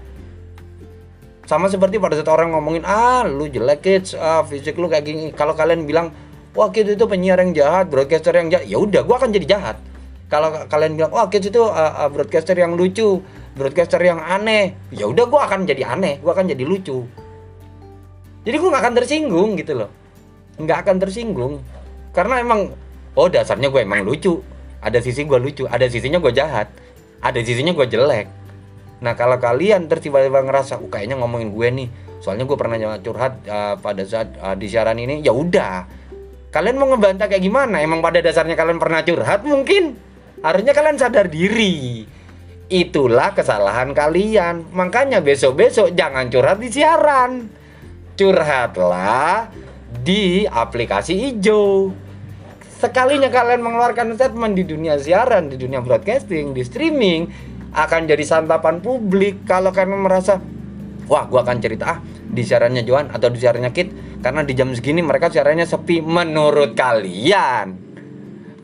[1.48, 4.12] Sama seperti pada saat orang ngomongin ah lu jelek kids.
[4.12, 5.32] Ah fisik lu kayak gini.
[5.32, 6.12] Kalau kalian bilang
[6.52, 9.95] wah kids itu penyiar yang jahat broadcaster yang jahat ya udah gua akan jadi jahat
[10.26, 13.22] kalau ka- kalian bilang wah kids itu uh, uh, broadcaster yang lucu
[13.56, 14.74] broadcaster yang aneh.
[14.92, 17.06] Ya udah gua akan jadi aneh gua akan jadi lucu.
[18.46, 19.90] Jadi gua nggak akan tersinggung gitu loh.
[20.58, 21.54] Nggak akan tersinggung.
[22.16, 22.72] Karena emang
[23.16, 24.40] oh dasarnya gue emang lucu.
[24.80, 26.72] Ada sisi gue lucu ada sisinya gue jahat.
[27.20, 28.28] Ada sisinya gue jelek.
[29.04, 31.88] Nah kalau kalian terus tiba-tiba ngerasa, "Uh, kayaknya ngomongin gue nih,
[32.24, 35.84] soalnya gue pernah curhat uh, pada saat uh, di siaran ini, ya udah.
[36.48, 37.84] Kalian mau ngebantah kayak gimana?
[37.84, 40.05] Emang pada dasarnya kalian pernah curhat mungkin?
[40.40, 42.04] Harusnya kalian sadar diri.
[42.66, 44.68] Itulah kesalahan kalian.
[44.74, 47.46] Makanya besok-besok jangan curhat di siaran.
[48.16, 49.52] Curhatlah
[50.02, 51.92] di aplikasi hijau.
[52.76, 57.32] Sekalinya kalian mengeluarkan statement di dunia siaran, di dunia broadcasting, di streaming,
[57.76, 60.40] akan jadi santapan publik kalau kalian merasa
[61.06, 64.72] wah gua akan cerita ah di siarannya Johan atau di siarannya Kit karena di jam
[64.72, 67.85] segini mereka siarannya sepi menurut kalian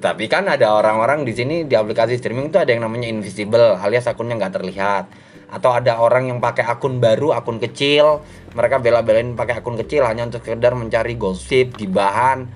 [0.03, 4.11] tapi kan ada orang-orang di sini di aplikasi streaming itu ada yang namanya invisible alias
[4.11, 5.05] akunnya nggak terlihat.
[5.53, 8.27] Atau ada orang yang pakai akun baru akun kecil.
[8.59, 12.51] Mereka bela-belain pakai akun kecil hanya untuk sekedar mencari gosip gibahan.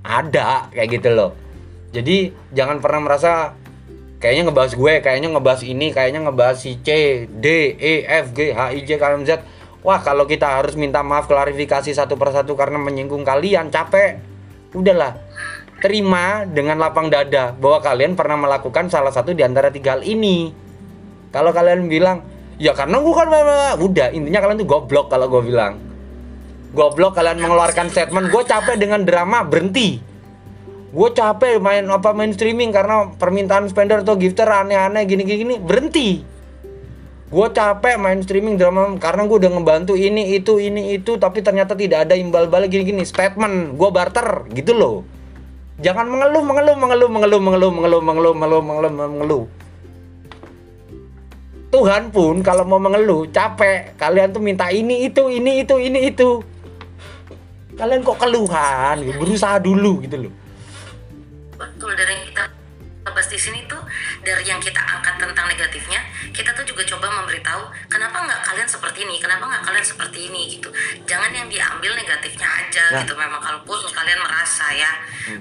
[0.00, 1.36] Ada kayak gitu loh.
[1.92, 3.52] Jadi jangan pernah merasa
[4.24, 6.88] kayaknya ngebahas gue, kayaknya ngebahas ini, kayaknya ngebahas si C,
[7.28, 9.44] D, E, F, G, H, I, J, K, L, M, Z.
[9.84, 14.16] Wah, kalau kita harus minta maaf klarifikasi satu persatu karena menyinggung kalian, capek.
[14.72, 15.14] Udahlah,
[15.84, 20.48] terima dengan lapang dada bahwa kalian pernah melakukan salah satu di antara tiga hal ini.
[21.28, 22.24] Kalau kalian bilang,
[22.56, 23.28] ya karena gue kan
[23.84, 25.76] udah intinya kalian tuh goblok kalau gue bilang.
[26.72, 30.14] Goblok kalian mengeluarkan statement, gue capek dengan drama, berhenti
[30.94, 35.54] gue capek main apa main streaming karena permintaan spender atau gifter aneh-aneh gini-gini gini.
[35.58, 36.22] berhenti
[37.34, 41.74] gue capek main streaming drama karena gue udah ngebantu ini itu ini itu tapi ternyata
[41.74, 45.02] tidak ada imbal balik gini-gini statement gue barter gitu loh
[45.82, 49.44] jangan mengeluh mengeluh mengeluh mengeluh mengeluh mengeluh mengeluh mengeluh mengeluh mengeluh
[51.74, 56.38] Tuhan pun kalau mau mengeluh capek kalian tuh minta ini itu ini itu ini itu
[57.74, 60.32] kalian kok keluhan berusaha dulu gitu loh
[61.58, 62.44] betul dari yang kita
[63.10, 63.82] bahas di sini tuh
[64.22, 65.98] dari yang kita angkat tentang negatifnya
[66.34, 69.22] kita tuh juga coba memberitahu kenapa nggak kalian seperti ini?
[69.22, 70.58] Kenapa nggak kalian seperti ini?
[70.58, 70.68] Gitu.
[71.06, 73.00] Jangan yang diambil negatifnya aja Nah.
[73.06, 73.14] gitu.
[73.14, 74.90] Memang kalaupun kalian merasa ya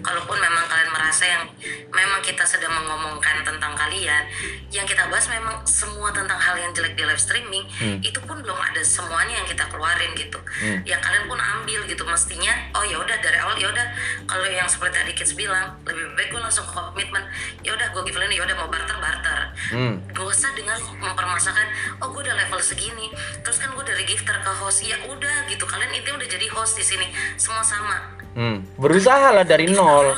[0.06, 1.44] kalaupun memang kalian merasa yang
[1.90, 4.24] memang kita sedang mengomongkan tentang kalian
[4.70, 7.66] yang kita bahas memang semua tentang hal yang jelek di live streaming
[8.00, 8.80] itu pun belum ada.
[8.86, 10.38] Semuanya yang kita keluarin gitu.
[10.86, 12.06] Ya kalian pun ambil gitu.
[12.06, 13.88] Mestinya oh ya udah dari awal ya udah.
[14.30, 17.26] Kalau yang seperti tadi kids bilang lebih baik gue langsung komitmen.
[17.66, 19.40] Ya udah gue give ini ya udah mau barter barter.
[19.74, 19.96] Hmm.
[20.12, 21.68] gak usah dengan mempermasakan
[22.02, 23.08] oh gue udah level segini.
[23.44, 24.84] Terus kan gue dari gifter ke host.
[24.86, 25.64] Ya udah gitu.
[25.64, 27.08] Kalian itu udah jadi host di sini.
[27.36, 27.98] Semua sama.
[28.34, 28.66] Hmm.
[28.78, 30.18] Berusaha lah dari nol.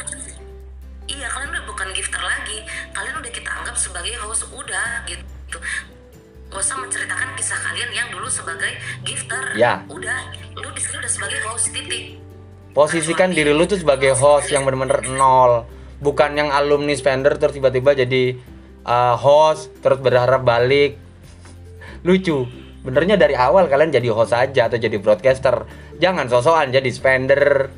[1.06, 2.66] iya kalian udah bukan gifter lagi.
[2.96, 4.50] Kalian udah kita anggap sebagai host.
[4.54, 5.58] Udah gitu.
[6.50, 8.72] Gak usah menceritakan kisah kalian yang dulu sebagai
[9.04, 9.44] gifter.
[9.60, 9.84] Ya.
[9.92, 10.32] udah.
[10.56, 12.26] Lu di sini udah sebagai host titik.
[12.76, 15.64] Posisikan diri lu tuh sebagai host yang bener-bener nol,
[16.04, 18.36] bukan yang alumni spender terus tiba-tiba jadi
[18.86, 20.96] uh, host terus berharap balik.
[22.06, 22.46] Lucu.
[22.86, 25.66] Benernya dari awal kalian jadi host aja atau jadi broadcaster.
[25.98, 27.74] Jangan sosokan jadi spender.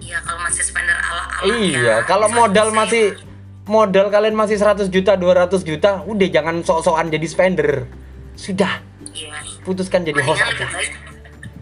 [0.00, 3.18] iya kalau masih spender ala ala Iya, kalau modal masih
[3.66, 7.90] modal kalian masih 100 juta, 200 juta, udah jangan sok-sokan jadi spender.
[8.38, 8.80] Sudah,
[9.12, 9.34] iya
[9.64, 10.76] putuskan jadi host Makanya lebih aja.
[10.76, 10.92] baik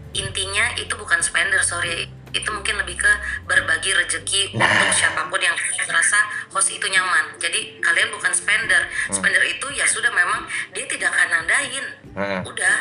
[0.09, 3.11] intinya itu bukan spender sorry itu mungkin lebih ke
[3.43, 4.67] berbagi rezeki Nah.
[4.67, 6.19] untuk siapa pun yang merasa
[6.49, 9.15] host itu nyaman jadi kalian bukan spender Hmm.
[9.15, 12.41] spender itu ya sudah memang dia tidak akan nandain Heeh.
[12.43, 12.75] udah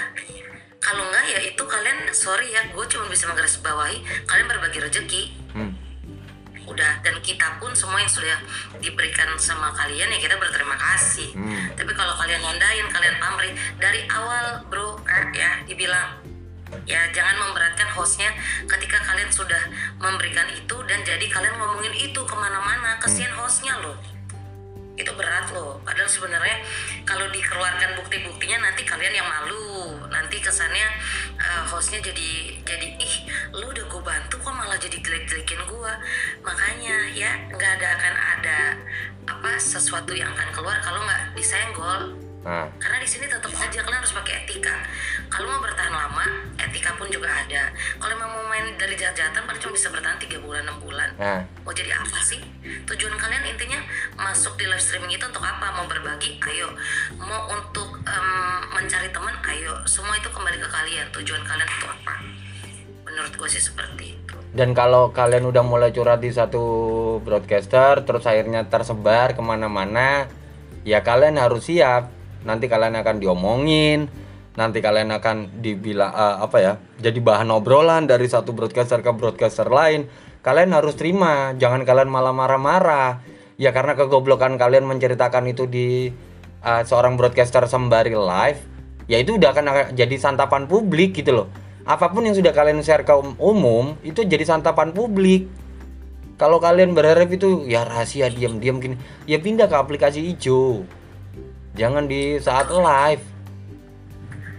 [0.78, 5.72] kalau enggak ya itu kalian sorry ya gue cuma bisa menggarisbawahi kalian berbagi rezeki Hmm.
[6.64, 8.36] udah dan kita pun semua yang sudah
[8.76, 11.72] diberikan sama kalian ya kita berterima kasih Hmm.
[11.72, 16.20] tapi kalau kalian nandain kalian pamrih dari awal bro eh, ya dibilang
[16.85, 18.33] ya jangan memberatkan hostnya
[18.64, 19.61] ketika kalian sudah
[20.01, 22.97] memberikan itu dan jadi kalian ngomongin itu ke mana-mana.
[23.01, 23.97] Kesian hostnya loh.
[24.99, 25.79] Itu berat loh.
[25.87, 26.59] Padahal sebenarnya
[27.07, 30.01] kalau dikeluarkan bukti-buktinya nanti kalian yang malu.
[30.11, 30.89] Nanti kesannya
[31.39, 33.14] eh, hostnya jadi jadi ih
[33.55, 35.93] lu udah gue bantu kok malah jadi jelek-jelekin gue
[36.45, 38.59] makanya ya nggak ada akan ada
[39.29, 44.01] apa sesuatu yang akan keluar kalau nggak disenggol Nah, karena di sini tetap aja kalian
[44.01, 44.72] harus pakai etika.
[45.28, 46.24] Kalau mau bertahan lama
[46.57, 47.68] etika pun juga ada.
[48.01, 51.12] Kalau memang mau main dari jahat-jahatan paling cuma bisa bertahan tiga bulan enam bulan.
[51.20, 52.40] Nah, mau jadi apa sih?
[52.88, 53.84] Tujuan kalian intinya
[54.16, 55.76] masuk di live streaming itu untuk apa?
[55.76, 56.40] Mau berbagi?
[56.40, 56.72] Ayo.
[57.20, 59.36] Mau untuk em, mencari teman?
[59.44, 59.84] Ayo.
[59.84, 61.05] Semua itu kembali ke kalian.
[61.20, 62.14] Tujuan kalian itu apa?
[63.05, 64.36] Menurut gue sih seperti itu.
[64.57, 66.64] Dan kalau kalian udah mulai curhat di satu
[67.20, 70.32] broadcaster, terus akhirnya tersebar ke mana-mana,
[70.88, 72.18] ya kalian harus siap.
[72.47, 74.07] Nanti kalian akan diomongin,
[74.55, 79.66] nanti kalian akan dibilang eh, apa ya, jadi bahan obrolan dari satu broadcaster ke broadcaster
[79.66, 80.11] lain.
[80.43, 83.22] Kalian harus terima, jangan kalian malah marah-marah.
[83.59, 86.12] Ya karena kegoblokan kalian menceritakan itu di
[86.62, 88.61] eh, seorang broadcaster sembari live,
[89.09, 89.64] ya itu udah akan
[89.97, 91.49] jadi santapan publik gitu loh
[91.89, 95.49] apa pun yang sudah kalian share ke um- umum itu jadi santapan publik
[96.36, 100.84] kalau kalian berharap itu ya rahasia diam-diam gini ya pindah ke aplikasi hijau
[101.79, 103.22] jangan di saat live.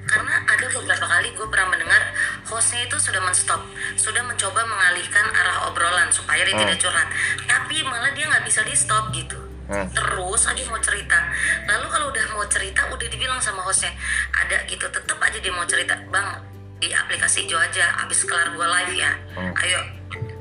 [0.08, 2.02] Karena ada beberapa kali gue pernah mendengar
[2.50, 3.62] hostnya itu sudah menstop
[3.94, 6.66] sudah mencoba mengalihkan arah obrolan supaya dia Hmm.
[6.66, 7.08] tidak curhat.
[7.46, 9.38] Tapi malah dia nggak bisa di stop gitu.
[9.70, 9.86] Hmm.
[9.94, 11.30] terus aja mau cerita.
[11.70, 13.94] Lalu kalau udah mau cerita udah dibilang sama hostnya
[14.34, 15.94] ada gitu tetap aja dia mau cerita.
[16.10, 16.42] Bang
[16.82, 19.14] di aplikasi hijau aja abis kelar gue live ya.
[19.38, 19.54] Hmm.
[19.62, 19.80] ayo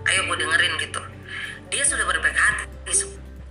[0.09, 1.03] ayo gue dengerin gitu.
[1.68, 2.64] Dia sudah berbaik hati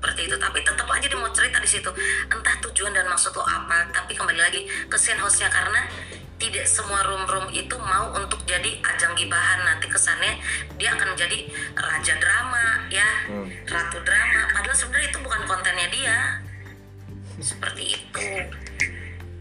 [0.08, 1.92] seperti itu tapi tetap aja dia mau cerita di situ.
[2.32, 5.84] Entah tujuan dan maksud lo apa tapi kembali lagi kesian hostnya karena
[6.40, 9.68] tidak semua room-room itu mau untuk jadi ajang gibahan.
[9.68, 10.40] Nanti kesannya
[10.80, 13.52] dia akan menjadi raja drama ya Hmm.
[13.68, 14.48] ratu drama.
[14.56, 16.18] Padahal sebenarnya itu bukan kontennya dia.
[17.44, 18.24] Seperti itu.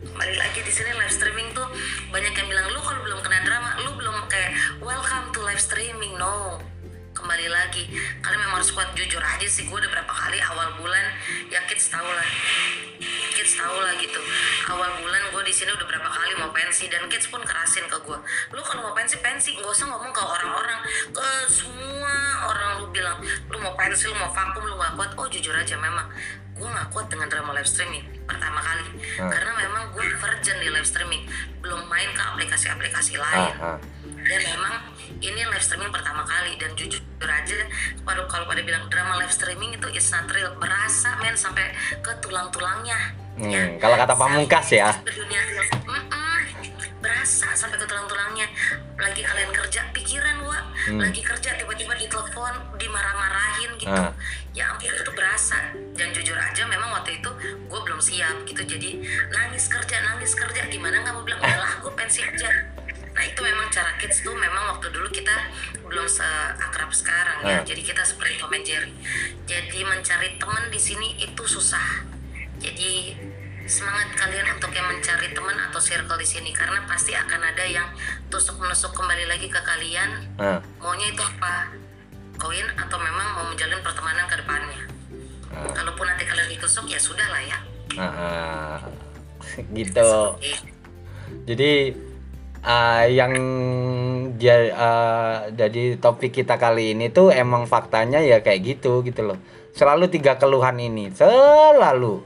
[0.02, 1.70] Kembali lagi di sini live streaming tuh
[2.10, 4.50] banyak yang bilang lu kalau belum kena drama lu belum kayak
[4.82, 6.18] welcome to live streaming.
[6.18, 6.58] No
[7.26, 7.90] kembali lagi.
[8.22, 11.10] Kalian memang harus kuat jujur aja sih gue udah berapa kali awal bulan
[11.50, 12.28] ya kids tahu lah.
[13.34, 14.22] Kids tahu lah gitu.
[14.70, 17.98] Awal bulan gue di sini udah berapa kali mau pensi dan kids pun kerasin ke
[17.98, 18.14] gue
[18.54, 19.58] lu kalau mau pensi pensi.
[19.58, 20.78] Nggak usah ngomong ke orang-orang.
[21.10, 23.18] Ke semua orang lu bilang
[23.50, 25.10] lu mau pensi lu mau vakum lu gak kuat.
[25.18, 26.06] Oh jujur aja memang
[26.54, 28.86] gue gak kuat dengan drama live streaming pertama kali.
[29.18, 29.30] Hmm.
[29.34, 31.26] karena memang gue virgin di live streaming
[31.58, 33.50] belum main ke aplikasi-aplikasi lain.
[33.58, 33.78] ah, ah.
[34.24, 34.74] dan memang
[35.16, 37.56] ini live streaming pertama kali dan jujur aja
[38.02, 40.52] pada kalau pada bilang drama live streaming itu is not real.
[40.56, 43.14] Berasa men sampai ke tulang-tulangnya.
[43.36, 44.88] Hmm, kalau kata Pamungkas ya.
[45.04, 45.40] dunia
[45.84, 46.38] Mm-mm.
[46.98, 48.48] berasa sampai ke tulang-tulangnya.
[48.96, 51.02] Lagi kalian kerja pikiran wa Hmm.
[51.02, 53.90] lagi kerja tiba-tiba ditelepon dimarah-marahin gitu.
[53.90, 54.14] Ah.
[54.54, 55.58] ya ampun itu berasa.
[55.92, 57.30] Dan jujur aja memang waktu itu
[57.66, 58.62] gue belum siap gitu.
[58.62, 60.64] Jadi nangis kerja nangis kerja.
[60.66, 62.22] Gimana nggak mau bilang udahlah gue pensi
[63.16, 65.32] nah itu memang cara kids tuh memang waktu dulu kita
[65.88, 67.58] belum seakrab sekarang ya.
[67.58, 67.62] Nah.
[67.64, 68.92] Jadi kita seperti Tom and Jerry.
[69.48, 72.04] Jadi mencari teman di sini itu susah.
[72.60, 73.16] Jadi
[73.66, 77.88] semangat kalian untuk yang mencari teman atau circle di sini karena pasti akan ada yang
[78.30, 80.36] tusuk menusuk kembali lagi ke kalian.
[80.36, 80.60] Nah.
[80.78, 81.72] Maunya itu apa?
[82.36, 84.82] Koin atau memang mau menjalin pertemanan ke depannya?
[85.56, 85.72] Nah.
[85.72, 87.58] Kalaupun nanti kalian ditusuk ya sudah lah ya.
[89.78, 90.10] Gitu.
[91.46, 91.72] Jadi
[92.66, 93.32] uh, yang
[94.36, 99.38] ja- uh, jadi topik kita kali ini tuh emang faktanya ya kayak gitu gitu loh.
[99.76, 102.24] Selalu tiga keluhan ini, selalu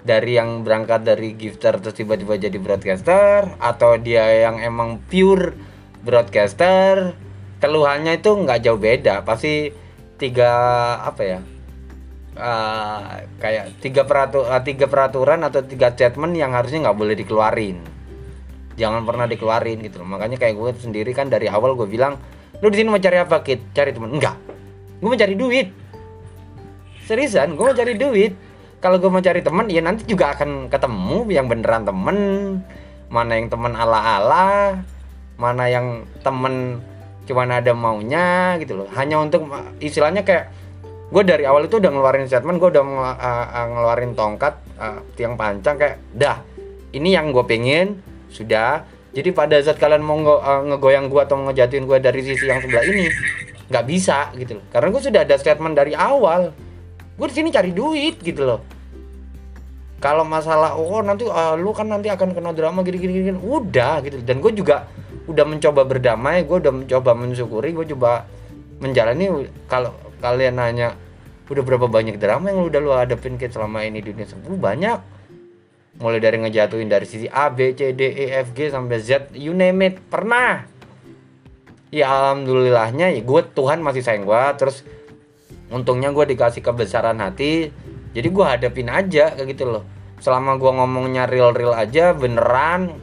[0.00, 5.52] dari yang berangkat dari gifter terus tiba-tiba jadi broadcaster atau dia yang emang pure
[6.00, 7.12] broadcaster,
[7.60, 9.72] keluhannya itu nggak jauh beda, pasti
[10.16, 10.52] tiga
[11.04, 11.40] apa ya?
[12.36, 17.99] uh, kayak tiga peratu tiga peraturan atau tiga statement yang harusnya nggak boleh dikeluarin
[18.80, 20.08] jangan pernah dikeluarin gitu loh.
[20.16, 22.16] Makanya kayak gue sendiri kan dari awal gue bilang
[22.64, 23.60] lu di sini mau cari apa kit?
[23.76, 24.36] Cari teman enggak.
[25.04, 25.68] Gue mau cari duit.
[27.04, 28.32] Seriusan gue mau cari duit.
[28.80, 32.18] Kalau gue mau cari teman ya nanti juga akan ketemu yang beneran temen.
[33.12, 34.80] Mana yang temen ala-ala
[35.40, 36.84] mana yang temen
[37.24, 38.88] cuman ada maunya gitu loh.
[38.92, 39.48] Hanya untuk
[39.80, 40.52] istilahnya kayak
[41.10, 45.34] gue dari awal itu udah ngeluarin statement gue udah uh, uh, ngeluarin tongkat uh, tiang
[45.34, 46.38] pancang kayak dah
[46.94, 47.98] ini yang gue pengen
[48.30, 48.86] sudah.
[49.10, 52.62] Jadi pada saat kalian mau nge- uh, ngegoyang gue atau ngejatuhin gue dari sisi yang
[52.62, 53.10] sebelah ini
[53.66, 54.64] nggak bisa gitu loh.
[54.70, 56.54] Karena gue sudah ada statement dari awal.
[57.18, 58.62] Gue di sini cari duit gitu loh.
[60.00, 64.24] Kalau masalah oh nanti ah, lu kan nanti akan kena drama gini gini udah gitu
[64.24, 64.88] dan gue juga
[65.28, 68.24] udah mencoba berdamai gue udah mencoba mensyukuri gue coba
[68.80, 69.50] menjalani.
[69.68, 69.92] Kalau
[70.24, 70.96] kalian nanya
[71.50, 74.22] udah berapa banyak drama yang udah lu hadapin Kit, selama ini di dunia?
[74.22, 75.19] Sepuluh banyak
[76.00, 79.52] mulai dari ngejatuhin dari sisi A B C D E F G sampai Z you
[79.52, 80.64] name it pernah.
[81.92, 84.82] Ya alhamdulillahnya ya gue Tuhan masih sayang gue terus
[85.68, 87.70] untungnya gue dikasih kebesaran hati
[88.16, 89.84] jadi gue hadapin aja kayak gitu loh.
[90.24, 92.96] Selama gue ngomongnya real real aja beneran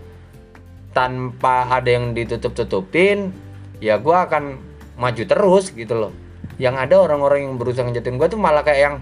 [0.98, 3.30] tanpa ada yang ditutup tutupin
[3.78, 4.58] ya gue akan
[4.98, 6.14] maju terus gitu loh.
[6.58, 8.95] Yang ada orang-orang yang berusaha ngejatuhin gue tuh malah kayak yang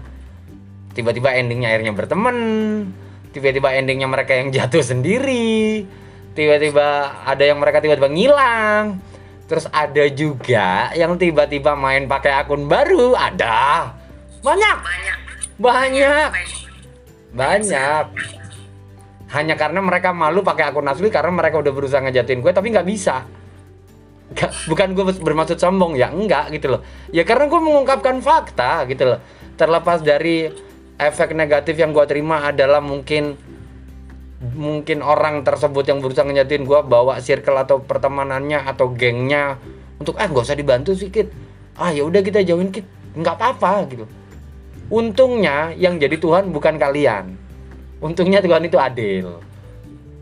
[0.92, 2.36] tiba-tiba endingnya akhirnya berteman
[3.36, 5.84] tiba-tiba endingnya mereka yang jatuh sendiri.
[6.32, 8.96] Tiba-tiba ada yang mereka tiba-tiba ngilang.
[9.44, 13.12] Terus ada juga yang tiba-tiba main pakai akun baru.
[13.12, 13.92] Ada.
[14.40, 14.78] Banyak.
[15.60, 16.30] Banyak.
[17.36, 18.04] Banyak.
[19.36, 22.88] Hanya karena mereka malu pakai akun asli karena mereka udah berusaha ngejatuhin gue tapi nggak
[22.88, 23.28] bisa.
[24.32, 26.80] Nggak- bukan gue bermaksud sombong ya enggak gitu loh.
[27.12, 29.20] Ya karena gue mengungkapkan fakta gitu loh.
[29.60, 30.65] Terlepas dari
[30.96, 33.36] efek negatif yang gue terima adalah mungkin
[34.36, 39.56] mungkin orang tersebut yang berusaha ngejatuhin gue bawa circle atau pertemanannya atau gengnya
[39.96, 41.32] untuk ah nggak usah dibantu sih kit.
[41.76, 42.84] Ah ya udah kita jauhin kit.
[43.16, 44.04] Nggak apa-apa gitu.
[44.92, 47.32] Untungnya yang jadi Tuhan bukan kalian.
[48.00, 49.40] Untungnya Tuhan itu adil.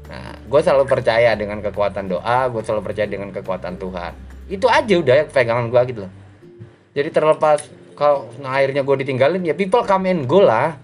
[0.06, 4.12] Nah gue selalu percaya dengan kekuatan doa gue selalu percaya dengan kekuatan Tuhan.
[4.46, 6.12] Itu aja udah ya pegangan gue gitu loh.
[6.94, 10.74] Jadi terlepas kalau nah, akhirnya gue ditinggalin ya people come and go lah.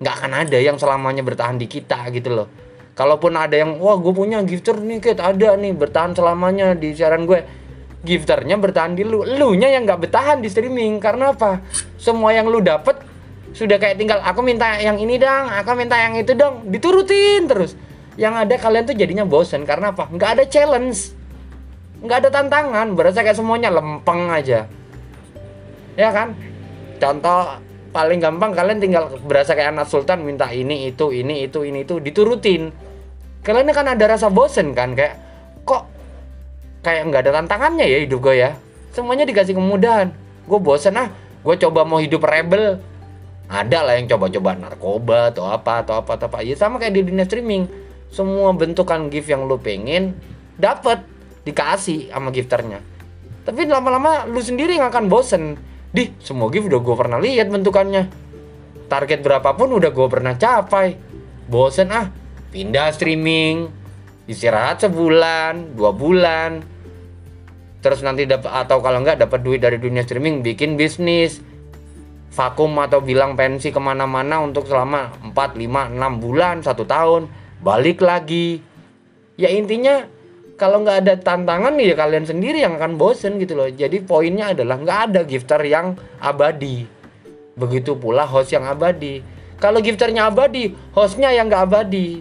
[0.00, 2.48] Nggak akan ada yang selamanya bertahan di kita gitu loh.
[2.96, 5.20] Kalaupun ada yang wah gue punya gifter nih Kit.
[5.20, 7.44] Ada nih bertahan selamanya di siaran gue.
[8.04, 9.24] Gifternya bertahan di lu.
[9.24, 10.98] Lu nya yang nggak bertahan di streaming.
[10.98, 11.60] Karena apa?
[12.00, 13.00] Semua yang lu dapet
[13.54, 16.68] sudah kayak tinggal aku minta yang ini dong aku minta yang itu dong.
[16.72, 17.76] Diturutin terus.
[18.16, 19.68] Yang ada kalian tuh jadinya bosen.
[19.68, 20.08] Karena apa?
[20.08, 21.12] Nggak ada challenge.
[22.00, 22.96] Nggak ada tantangan.
[22.96, 24.68] Berasa kayak semuanya lempeng aja
[25.94, 26.34] ya kan?
[26.98, 27.58] Contoh
[27.94, 32.02] paling gampang kalian tinggal berasa kayak anak sultan minta ini itu ini itu ini itu
[32.02, 32.74] diturutin.
[33.44, 34.98] Kalian kan ada rasa bosen kan?
[34.98, 35.20] Kayak
[35.62, 35.86] kok
[36.82, 38.50] kayak nggak ada tantangannya ya hidup gue ya?
[38.90, 40.10] Semuanya dikasih kemudahan.
[40.44, 41.08] Gue bosen ah
[41.44, 42.82] gue coba mau hidup rebel.
[43.44, 46.40] Ada lah yang coba-coba narkoba atau apa atau apa atau apa.
[46.40, 47.68] Ya sama kayak di dunia streaming.
[48.08, 50.16] Semua bentukan gift yang lu pengen
[50.56, 51.04] dapat
[51.44, 52.80] dikasih sama gifternya.
[53.44, 55.60] Tapi lama-lama lu sendiri yang akan bosen
[55.94, 58.10] di semua gift udah gue pernah lihat bentukannya.
[58.90, 60.98] Target berapapun udah gue pernah capai.
[61.46, 62.10] Bosen ah
[62.50, 63.70] pindah streaming.
[64.26, 66.66] Istirahat sebulan dua bulan.
[67.78, 71.38] Terus nanti dapat atau kalau nggak dapat duit dari dunia streaming bikin bisnis.
[72.34, 77.30] Vakum atau bilang pensi ke mana-mana untuk selama 4, 5, 6 bulan, satu tahun,
[77.62, 78.58] balik lagi.
[79.38, 80.02] Ya intinya
[80.54, 83.66] kalau nggak ada tantangan ya kalian sendiri yang akan bosen gitu loh.
[83.70, 86.86] Jadi poinnya adalah nggak ada gifter yang abadi.
[87.58, 89.22] Begitu pula host yang abadi.
[89.58, 92.20] Kalau gifternya abadi, hostnya yang nggak abadi.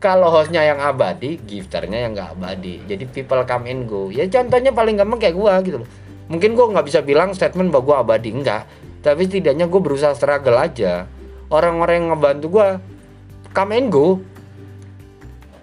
[0.00, 2.84] Kalau hostnya yang abadi, gifternya yang nggak abadi.
[2.84, 4.12] Jadi people come and go.
[4.12, 5.88] Ya contohnya paling gampang kayak gua gitu loh.
[6.28, 8.64] mungkin gue nggak bisa bilang statement bahwa gue abadi enggak
[9.04, 11.04] tapi setidaknya gue berusaha struggle aja
[11.52, 12.68] orang-orang yang ngebantu gue
[13.52, 14.16] come and go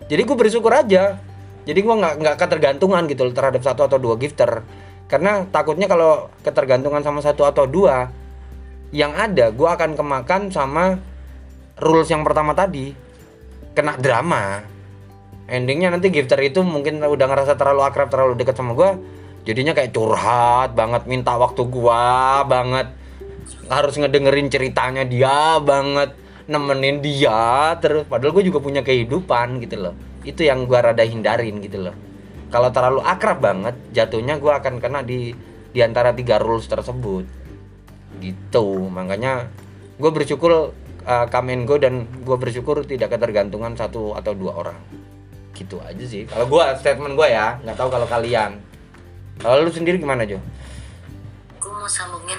[0.06, 1.18] jadi gue bersyukur aja
[1.62, 4.66] jadi gue nggak nggak ketergantungan gitu loh terhadap satu atau dua gifter.
[5.06, 8.10] Karena takutnya kalau ketergantungan sama satu atau dua
[8.92, 10.98] yang ada gue akan kemakan sama
[11.78, 12.94] rules yang pertama tadi.
[13.78, 14.66] Kena drama.
[15.52, 18.92] Endingnya nanti gifter itu mungkin udah ngerasa terlalu akrab terlalu dekat sama gue
[19.42, 22.90] jadinya kayak curhat banget minta waktu gua banget.
[23.70, 26.18] Harus ngedengerin ceritanya dia banget
[26.50, 28.10] nemenin dia terus.
[28.10, 31.96] Padahal gue juga punya kehidupan gitu loh itu yang gua rada hindarin gitu loh.
[32.52, 35.32] Kalau terlalu akrab banget jatuhnya gua akan kena di
[35.72, 37.24] di antara tiga rules tersebut.
[38.20, 38.66] Gitu.
[38.92, 39.48] Makanya
[39.98, 40.76] gue bersyukur
[41.08, 44.78] uh, come and go dan gue bersyukur tidak ketergantungan satu atau dua orang.
[45.56, 46.28] Gitu aja sih.
[46.28, 48.60] Kalau gua statement gua ya nggak tahu kalau kalian.
[49.40, 50.38] Kalau lu sendiri gimana Jo?
[51.62, 52.38] gue mau sambungin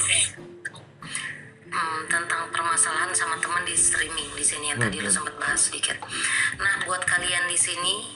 [1.83, 5.99] hmm, tentang permasalahan sama teman di streaming di sini yang tadi lu sempat bahas sedikit.
[6.63, 8.07] Nah, buat kalian di sini,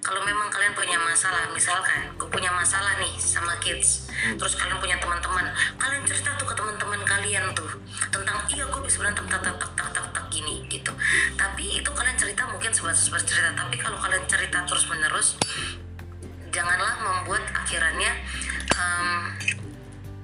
[0.00, 4.08] kalau memang kalian punya masalah, misalkan gue punya masalah nih sama kids,
[4.40, 7.68] terus kalian punya teman-teman, kalian cerita tuh ke teman-teman kalian tuh
[8.08, 10.92] tentang iya gue bisa berantem tak tak tak tak tak tak gini gitu.
[11.36, 15.36] Tapi itu kalian cerita mungkin sebatas bercerita, tapi kalau kalian cerita terus menerus,
[16.48, 18.12] janganlah membuat akhirannya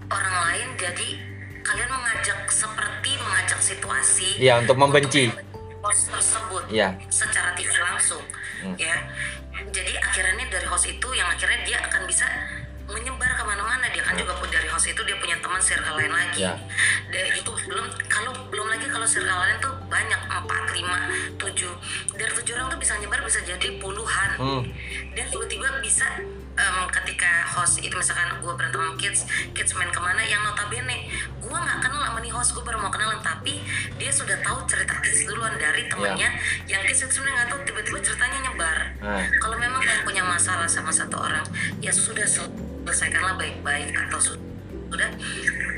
[0.07, 1.36] orang lain jadi
[1.67, 5.35] kalian mengajak seperti mengajak situasi Iya, untuk membenci.
[5.83, 6.95] host tersebut Iya.
[7.09, 8.23] secara tidak langsung
[8.75, 8.97] ya
[9.69, 12.27] jadi akhirnya dari host itu yang akhirnya dia akan bisa
[12.87, 16.11] menyebar ke mana-mana dia kan juga pun dari host itu dia punya teman circle lain
[16.11, 16.55] lagi Iya.
[17.09, 20.99] dan itu belum kalau belum lagi kalau circle lain tuh banyak empat lima
[21.37, 21.73] tujuh
[22.13, 24.63] dari tujuh orang tuh bisa nyebar bisa jadi puluhan Hmm.
[25.15, 26.07] dan tiba-tiba bisa
[26.57, 29.21] em, ketika host itu misalkan gue berantem sama kids
[29.53, 32.89] kids main ke mana yang notabene gue nggak kenal sama nih host gue baru mau
[32.89, 33.61] kenalan tapi
[33.97, 36.33] dia sudah tahu cerita kids duluan dari temennya
[36.67, 38.79] yang kids itu sebenarnya nggak tahu tiba-tiba ceritanya nyebar.
[38.99, 39.23] Nah.
[39.39, 41.45] kalau memang kalian punya masalah sama satu orang
[41.79, 44.41] ya sudah selesaikanlah baik-baik atau su-
[44.87, 45.11] sudah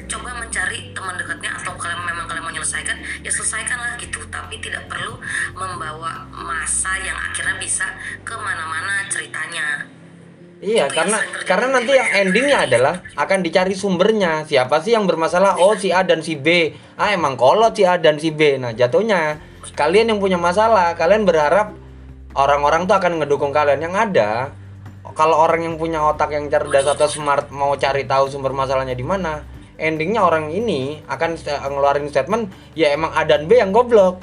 [0.08, 4.20] coba mencari teman dekatnya atau kalian memang kalian mau menyelesaikan ya selesaikanlah gitu.
[4.28, 5.16] Tapi tidak perlu
[5.52, 7.84] membawa masa yang akhirnya bisa
[8.22, 9.84] ke mana-mana ceritanya
[10.58, 14.42] Iya, Itu karena karena nanti yang endingnya adalah akan dicari sumbernya.
[14.42, 15.54] Siapa sih yang bermasalah?
[15.62, 16.74] Oh, si A dan si B.
[16.98, 18.58] Ah, emang kolot si A dan si B.
[18.58, 19.38] Nah, jatuhnya
[19.78, 21.78] kalian yang punya masalah, kalian berharap
[22.34, 24.50] orang-orang tuh akan ngedukung kalian yang ada.
[25.14, 29.02] Kalau orang yang punya otak yang cerdas atau smart mau cari tahu sumber masalahnya di
[29.02, 29.42] mana,
[29.78, 34.22] endingnya orang ini akan ngeluarin statement, ya emang A dan B yang goblok.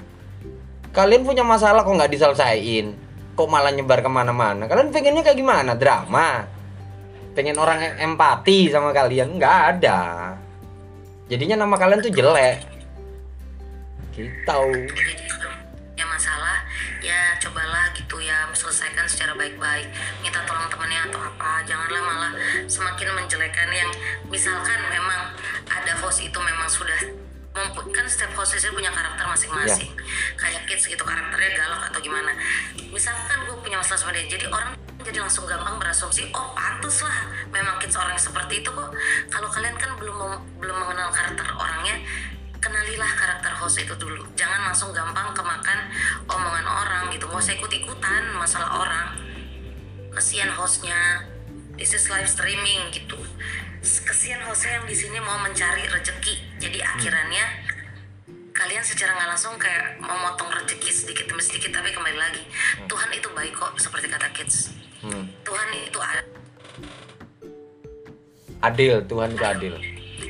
[0.96, 3.05] Kalian punya masalah kok nggak diselesaiin?
[3.36, 4.64] Kok malah nyebar ke mana-mana?
[4.66, 5.76] Kalian pengennya kayak gimana?
[5.76, 6.48] Drama?
[7.36, 9.36] Pengen orang em- empati sama kalian?
[9.36, 10.00] Nggak ada.
[11.28, 12.76] Jadinya nama kalian tuh jelek.
[14.16, 14.62] Gitu.
[14.96, 15.14] jadi
[16.00, 16.64] ya masalah
[17.04, 19.92] ya cobalah gitu ya selesaikan secara baik-baik
[20.24, 22.32] minta tolong temannya atau apa janganlah malah
[22.64, 23.92] semakin menjelekan yang
[24.32, 25.36] misalkan memang
[25.68, 27.25] ada host itu memang sudah
[27.96, 29.88] kan setiap host itu punya karakter masing-masing.
[30.36, 32.36] Kayak kids gitu karakternya galak atau gimana.
[32.92, 34.76] Misalkan gue punya masalah sama dia jadi orang
[35.06, 38.92] jadi langsung gampang berasumsi oh pantas lah memang kids orang seperti itu kok.
[39.32, 40.18] Kalau kalian kan belum
[40.60, 41.96] belum mengenal karakter orangnya
[42.60, 44.28] kenalilah karakter host itu dulu.
[44.36, 45.80] Jangan langsung gampang kemakan
[46.28, 47.30] omongan orang gitu.
[47.32, 49.08] Nggak usah ikut ikutan masalah orang.
[50.12, 51.32] Kesian hostnya.
[51.76, 53.20] This is live streaming gitu
[53.86, 57.46] kesian hostnya yang di sini mau mencari rezeki jadi akhirannya
[58.50, 62.40] kalian secara nggak langsung kayak memotong rezeki sedikit demi sedikit tapi kembali lagi.
[62.88, 64.72] Tuhan itu baik kok seperti kata kids.
[65.04, 65.28] Hmm.
[65.44, 66.24] Tuhan itu adil
[68.64, 69.76] Adil, Tuhan itu adil.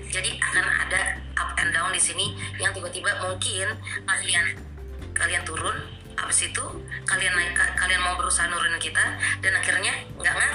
[0.09, 1.01] jadi akan ada
[1.35, 3.67] up and down di sini yang tiba-tiba mungkin
[4.03, 4.45] kalian
[5.11, 5.75] kalian turun
[6.15, 6.63] habis itu
[7.03, 9.03] kalian naik ka- kalian mau berusaha nurunin kita
[9.43, 10.54] dan akhirnya nggak ngaruh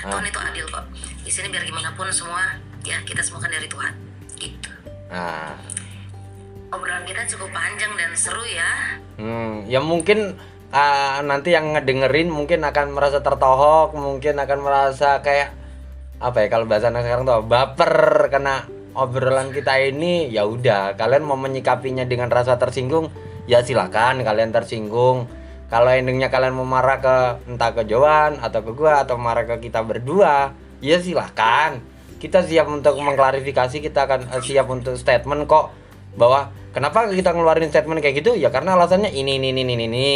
[0.00, 0.84] benar Tuhan itu adil kok.
[1.20, 3.92] Di sini biar gimana pun semua ya kita semua kan dari Tuhan.
[4.40, 4.72] Gitu.
[5.12, 5.52] Nah,
[6.72, 8.96] obrolan kita cukup panjang dan seru ya.
[9.20, 10.38] Hmm, ya mungkin
[10.72, 15.60] ah, nanti yang ngedengerin mungkin akan merasa tertohok, mungkin akan merasa kayak
[16.20, 21.24] apa ya kalau bahasa anak sekarang tuh baper karena obrolan kita ini ya udah kalian
[21.24, 23.08] mau menyikapinya dengan rasa tersinggung
[23.48, 25.24] ya silakan kalian tersinggung
[25.70, 27.16] kalau endingnya kalian mau marah ke
[27.46, 30.50] entah ke Joan atau ke gua atau marah ke kita berdua
[30.82, 31.78] ya silakan.
[32.18, 35.70] Kita siap untuk mengklarifikasi kita akan eh, siap untuk statement kok.
[36.18, 38.34] Bahwa kenapa kita ngeluarin statement kayak gitu?
[38.34, 40.10] Ya karena alasannya ini ini ini ini ini.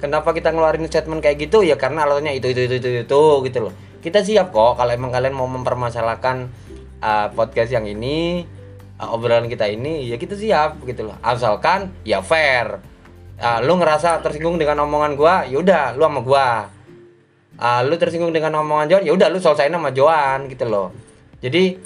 [0.00, 1.60] Kenapa kita ngeluarin statement kayak gitu?
[1.60, 3.22] Ya karena alasannya itu itu itu itu, itu
[3.52, 3.74] gitu loh.
[4.00, 6.48] Kita siap kok kalau emang kalian mau mempermasalahkan
[7.04, 8.48] uh, podcast yang ini
[8.96, 11.20] uh, obrolan kita ini ya kita siap gitu loh.
[11.20, 12.95] Asalkan ya fair
[13.40, 15.34] uh, lu ngerasa tersinggung dengan omongan gua?
[15.48, 16.46] Yaudah lu sama gua.
[17.56, 20.92] Uh, lu tersinggung dengan omongan Joan ya udah lu selesaiin sama Joan gitu loh.
[21.40, 21.76] Jadi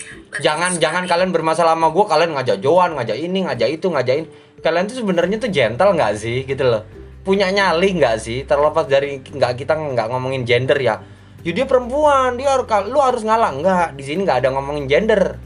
[0.43, 2.11] jangan jangan kalian bermasalah sama gua.
[2.11, 4.27] Kalian ngajak Joan ngajak ini ngajak itu ngajakin
[4.61, 6.83] kalian tuh sebenarnya tuh gentle nggak sih gitu loh?
[7.23, 8.43] Punya nyali nggak sih?
[8.43, 10.99] Terlepas dari nggak kita nggak ngomongin gender ya.
[11.41, 13.55] Ya dia perempuan dia harus lu harus ngalah.
[13.55, 15.39] Nggak di sini nggak ada ngomongin gender.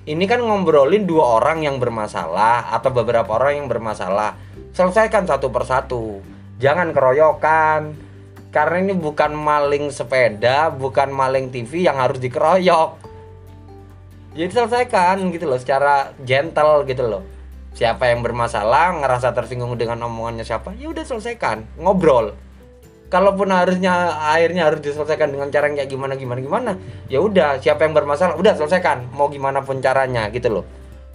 [0.00, 6.20] Ini kan ngobrolin dua orang yang bermasalah atau beberapa orang yang bermasalah selesaikan satu persatu
[6.60, 8.10] jangan keroyokan.
[8.50, 12.98] Karena ini bukan maling sepeda bukan maling TV yang harus dikeroyok.
[14.34, 17.22] Jadi selesaikan gitu loh secara gentle gitu loh.
[17.78, 21.62] Siapa yang bermasalah ngerasa tersinggung dengan omongannya siapa ya udah selesaikan.
[21.78, 22.34] Ngobrol.
[23.06, 26.72] Kalaupun harusnya akhirnya harus diselesaikan dengan cara yang kayak gimana gimana gimana
[27.06, 27.62] ya udah.
[27.62, 29.14] Siapa yang bermasalah udah selesaikan.
[29.14, 30.64] Mau gimana pun caranya gitu loh.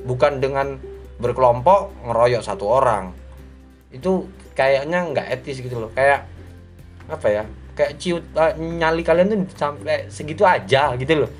[0.07, 0.79] Bukan dengan
[1.19, 3.24] berkelompok ngeroyok satu orang
[3.95, 5.91] itu kayaknya nggak etis gitu loh.
[5.95, 6.27] Kayak
[7.07, 7.43] apa ya
[7.75, 11.31] kayak ciut uh, nyali kalian tuh sampai segitu aja gitu loh.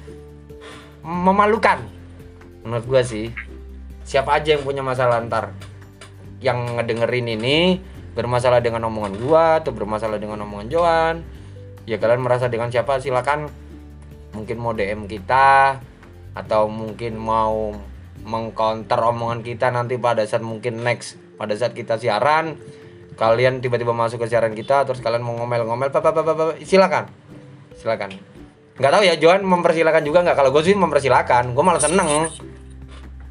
[1.03, 1.83] Memalukan.
[2.63, 3.29] Menurut gua sih
[4.05, 5.49] siapa aja yang punya masalah ntar
[6.39, 7.81] yang ngedengerin ini
[8.13, 11.15] bermasalah dengan omongan gua atau bermasalah dengan omongan Joan
[11.89, 13.49] ya kalian merasa dengan siapa silakan
[14.37, 15.81] mungkin mau DM kita
[16.37, 17.73] atau mungkin mau
[18.21, 22.55] mengcounter omongan kita nanti pada saat mungkin next pada saat kita siaran
[23.15, 27.07] kalian tiba-tiba masuk ke siaran kita terus kalian mau ngomel-ngomel apa apa apa silakan.
[27.75, 28.11] Silakan.
[28.75, 30.35] Nggak tahu ya Joan mempersilakan juga nggak?
[30.35, 32.27] Kalau gue sih mempersilakan gue malah seneng.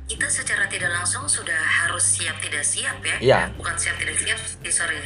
[0.04, 3.16] Kita secara tidak langsung sudah harus siap tidak siap ya?
[3.20, 3.40] Iya.
[3.56, 5.00] bukan siap tidak siap eh, sorry.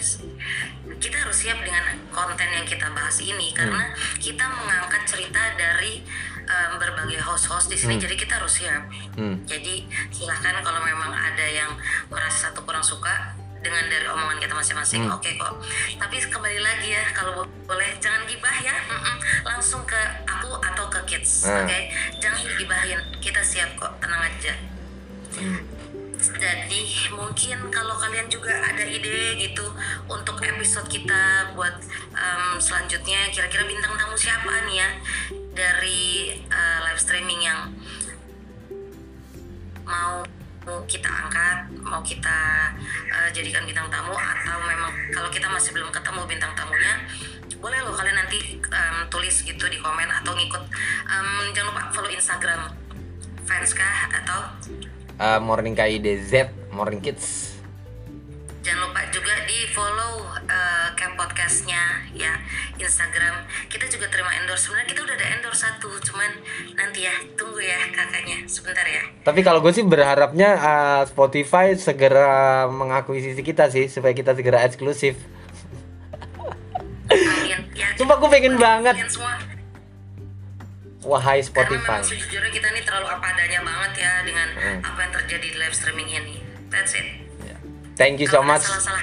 [0.98, 6.02] Kita harus siap dengan konten yang kita bahas ini karena kita mengangkat cerita dari
[6.48, 7.94] em, berbagai host-host di sini.
[7.96, 8.88] Jadi kita harus siap.
[9.14, 9.36] Hmm.
[9.44, 11.74] jadi silahkan kalau memang ada yang
[12.08, 15.12] merasa satu kurang suka dengan dari omongan kita masing-masing Hmm.
[15.12, 15.52] oke kok.
[15.94, 18.74] Tapi kembali lagi ya kalau bo- boleh jangan gibah ya.
[18.80, 19.16] Mm-mm.
[19.44, 21.62] langsung ke aku atau ke kids Hmm.
[21.62, 21.78] oke?
[22.16, 23.00] Jangan digibahin.
[23.18, 24.54] Kita siap kok tenang aja
[26.18, 26.82] jadi
[27.14, 29.62] mungkin kalau kalian juga ada ide gitu
[30.10, 31.78] untuk episode kita buat
[32.10, 34.90] em, selanjutnya kira-kira bintang tamu siapa nih ya
[35.54, 37.70] dari eh, live streaming yang
[39.86, 40.26] mau
[40.84, 42.68] kita angkat, mau kita
[43.08, 47.08] eh, jadikan bintang tamu atau memang kalau kita masih belum ketemu bintang tamunya,
[47.56, 50.62] boleh loh kalian nanti em, tulis gitu di komen atau ngikut.
[51.08, 52.68] Em, jangan lupa follow Instagram
[53.48, 54.44] fanskah atau
[55.18, 57.58] Uh, morning KIDZ morning kids.
[58.62, 62.38] Jangan lupa juga di follow eh, Camp podcastnya ya
[62.78, 63.42] Instagram.
[63.66, 64.70] Kita juga terima endorse.
[64.70, 66.30] Sebenarnya kita udah ada endorse satu cuman
[66.78, 68.46] nanti ya tunggu ya kakaknya.
[68.46, 69.02] Sebentar ya.
[69.26, 75.18] Tapi kalau gue sih berharapnya uh, Spotify segera mengakuisisi kita sih supaya kita segera eksklusif.
[77.74, 78.94] ya Sumpah gue pengen banget.
[79.10, 79.57] semua
[81.08, 81.88] Wahai karena Spotify.
[81.90, 84.80] memang sejujurnya kita nih terlalu apa adanya banget ya dengan Hmm.
[84.84, 86.36] apa yang terjadi di live streaming ini
[86.68, 87.08] that's it
[87.98, 88.62] Thank you so Kalau much.
[88.62, 88.94] mohon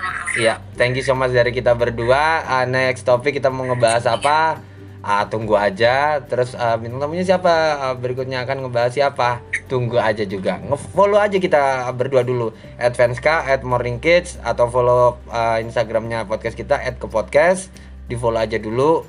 [0.00, 2.24] maaf Iya, thank you so much dari kita berdua.
[2.42, 4.56] Uh, next topik kita mau ngebahas apa?
[4.98, 6.16] Ah, tunggu aja.
[6.22, 7.52] Terus uh, bintang tamunya siapa?
[7.82, 9.44] Uh, berikutnya akan ngebahas siapa?
[9.66, 10.56] Tunggu aja juga.
[10.64, 11.60] Nge-follow aja kita
[11.92, 12.56] berdua dulu.
[12.78, 17.68] Advanska, at Morning Kids atau follow uh, Instagramnya podcast kita at ke podcast.
[18.06, 19.04] Di follow aja dulu.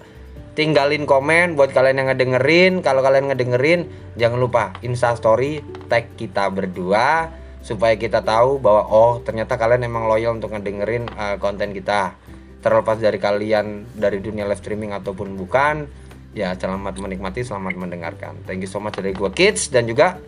[0.53, 2.73] Tinggalin komen buat kalian yang ngedengerin.
[2.85, 7.33] Kalau kalian ngedengerin, jangan lupa Insta Story tag kita berdua
[7.65, 12.13] supaya kita tahu bahwa oh ternyata kalian emang loyal untuk ngedengerin uh, konten kita.
[12.61, 15.89] Terlepas dari kalian dari dunia live streaming ataupun bukan
[16.37, 18.37] ya selamat menikmati selamat mendengarkan.
[18.45, 20.21] Thank you so much dari gua kids dan juga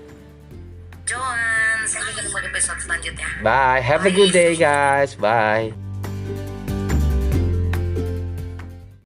[1.05, 1.85] Joan.
[1.85, 3.29] Sampai ketemu di episode selanjutnya.
[3.45, 3.77] Bye.
[3.85, 5.13] Have a good day guys.
[5.13, 5.84] Bye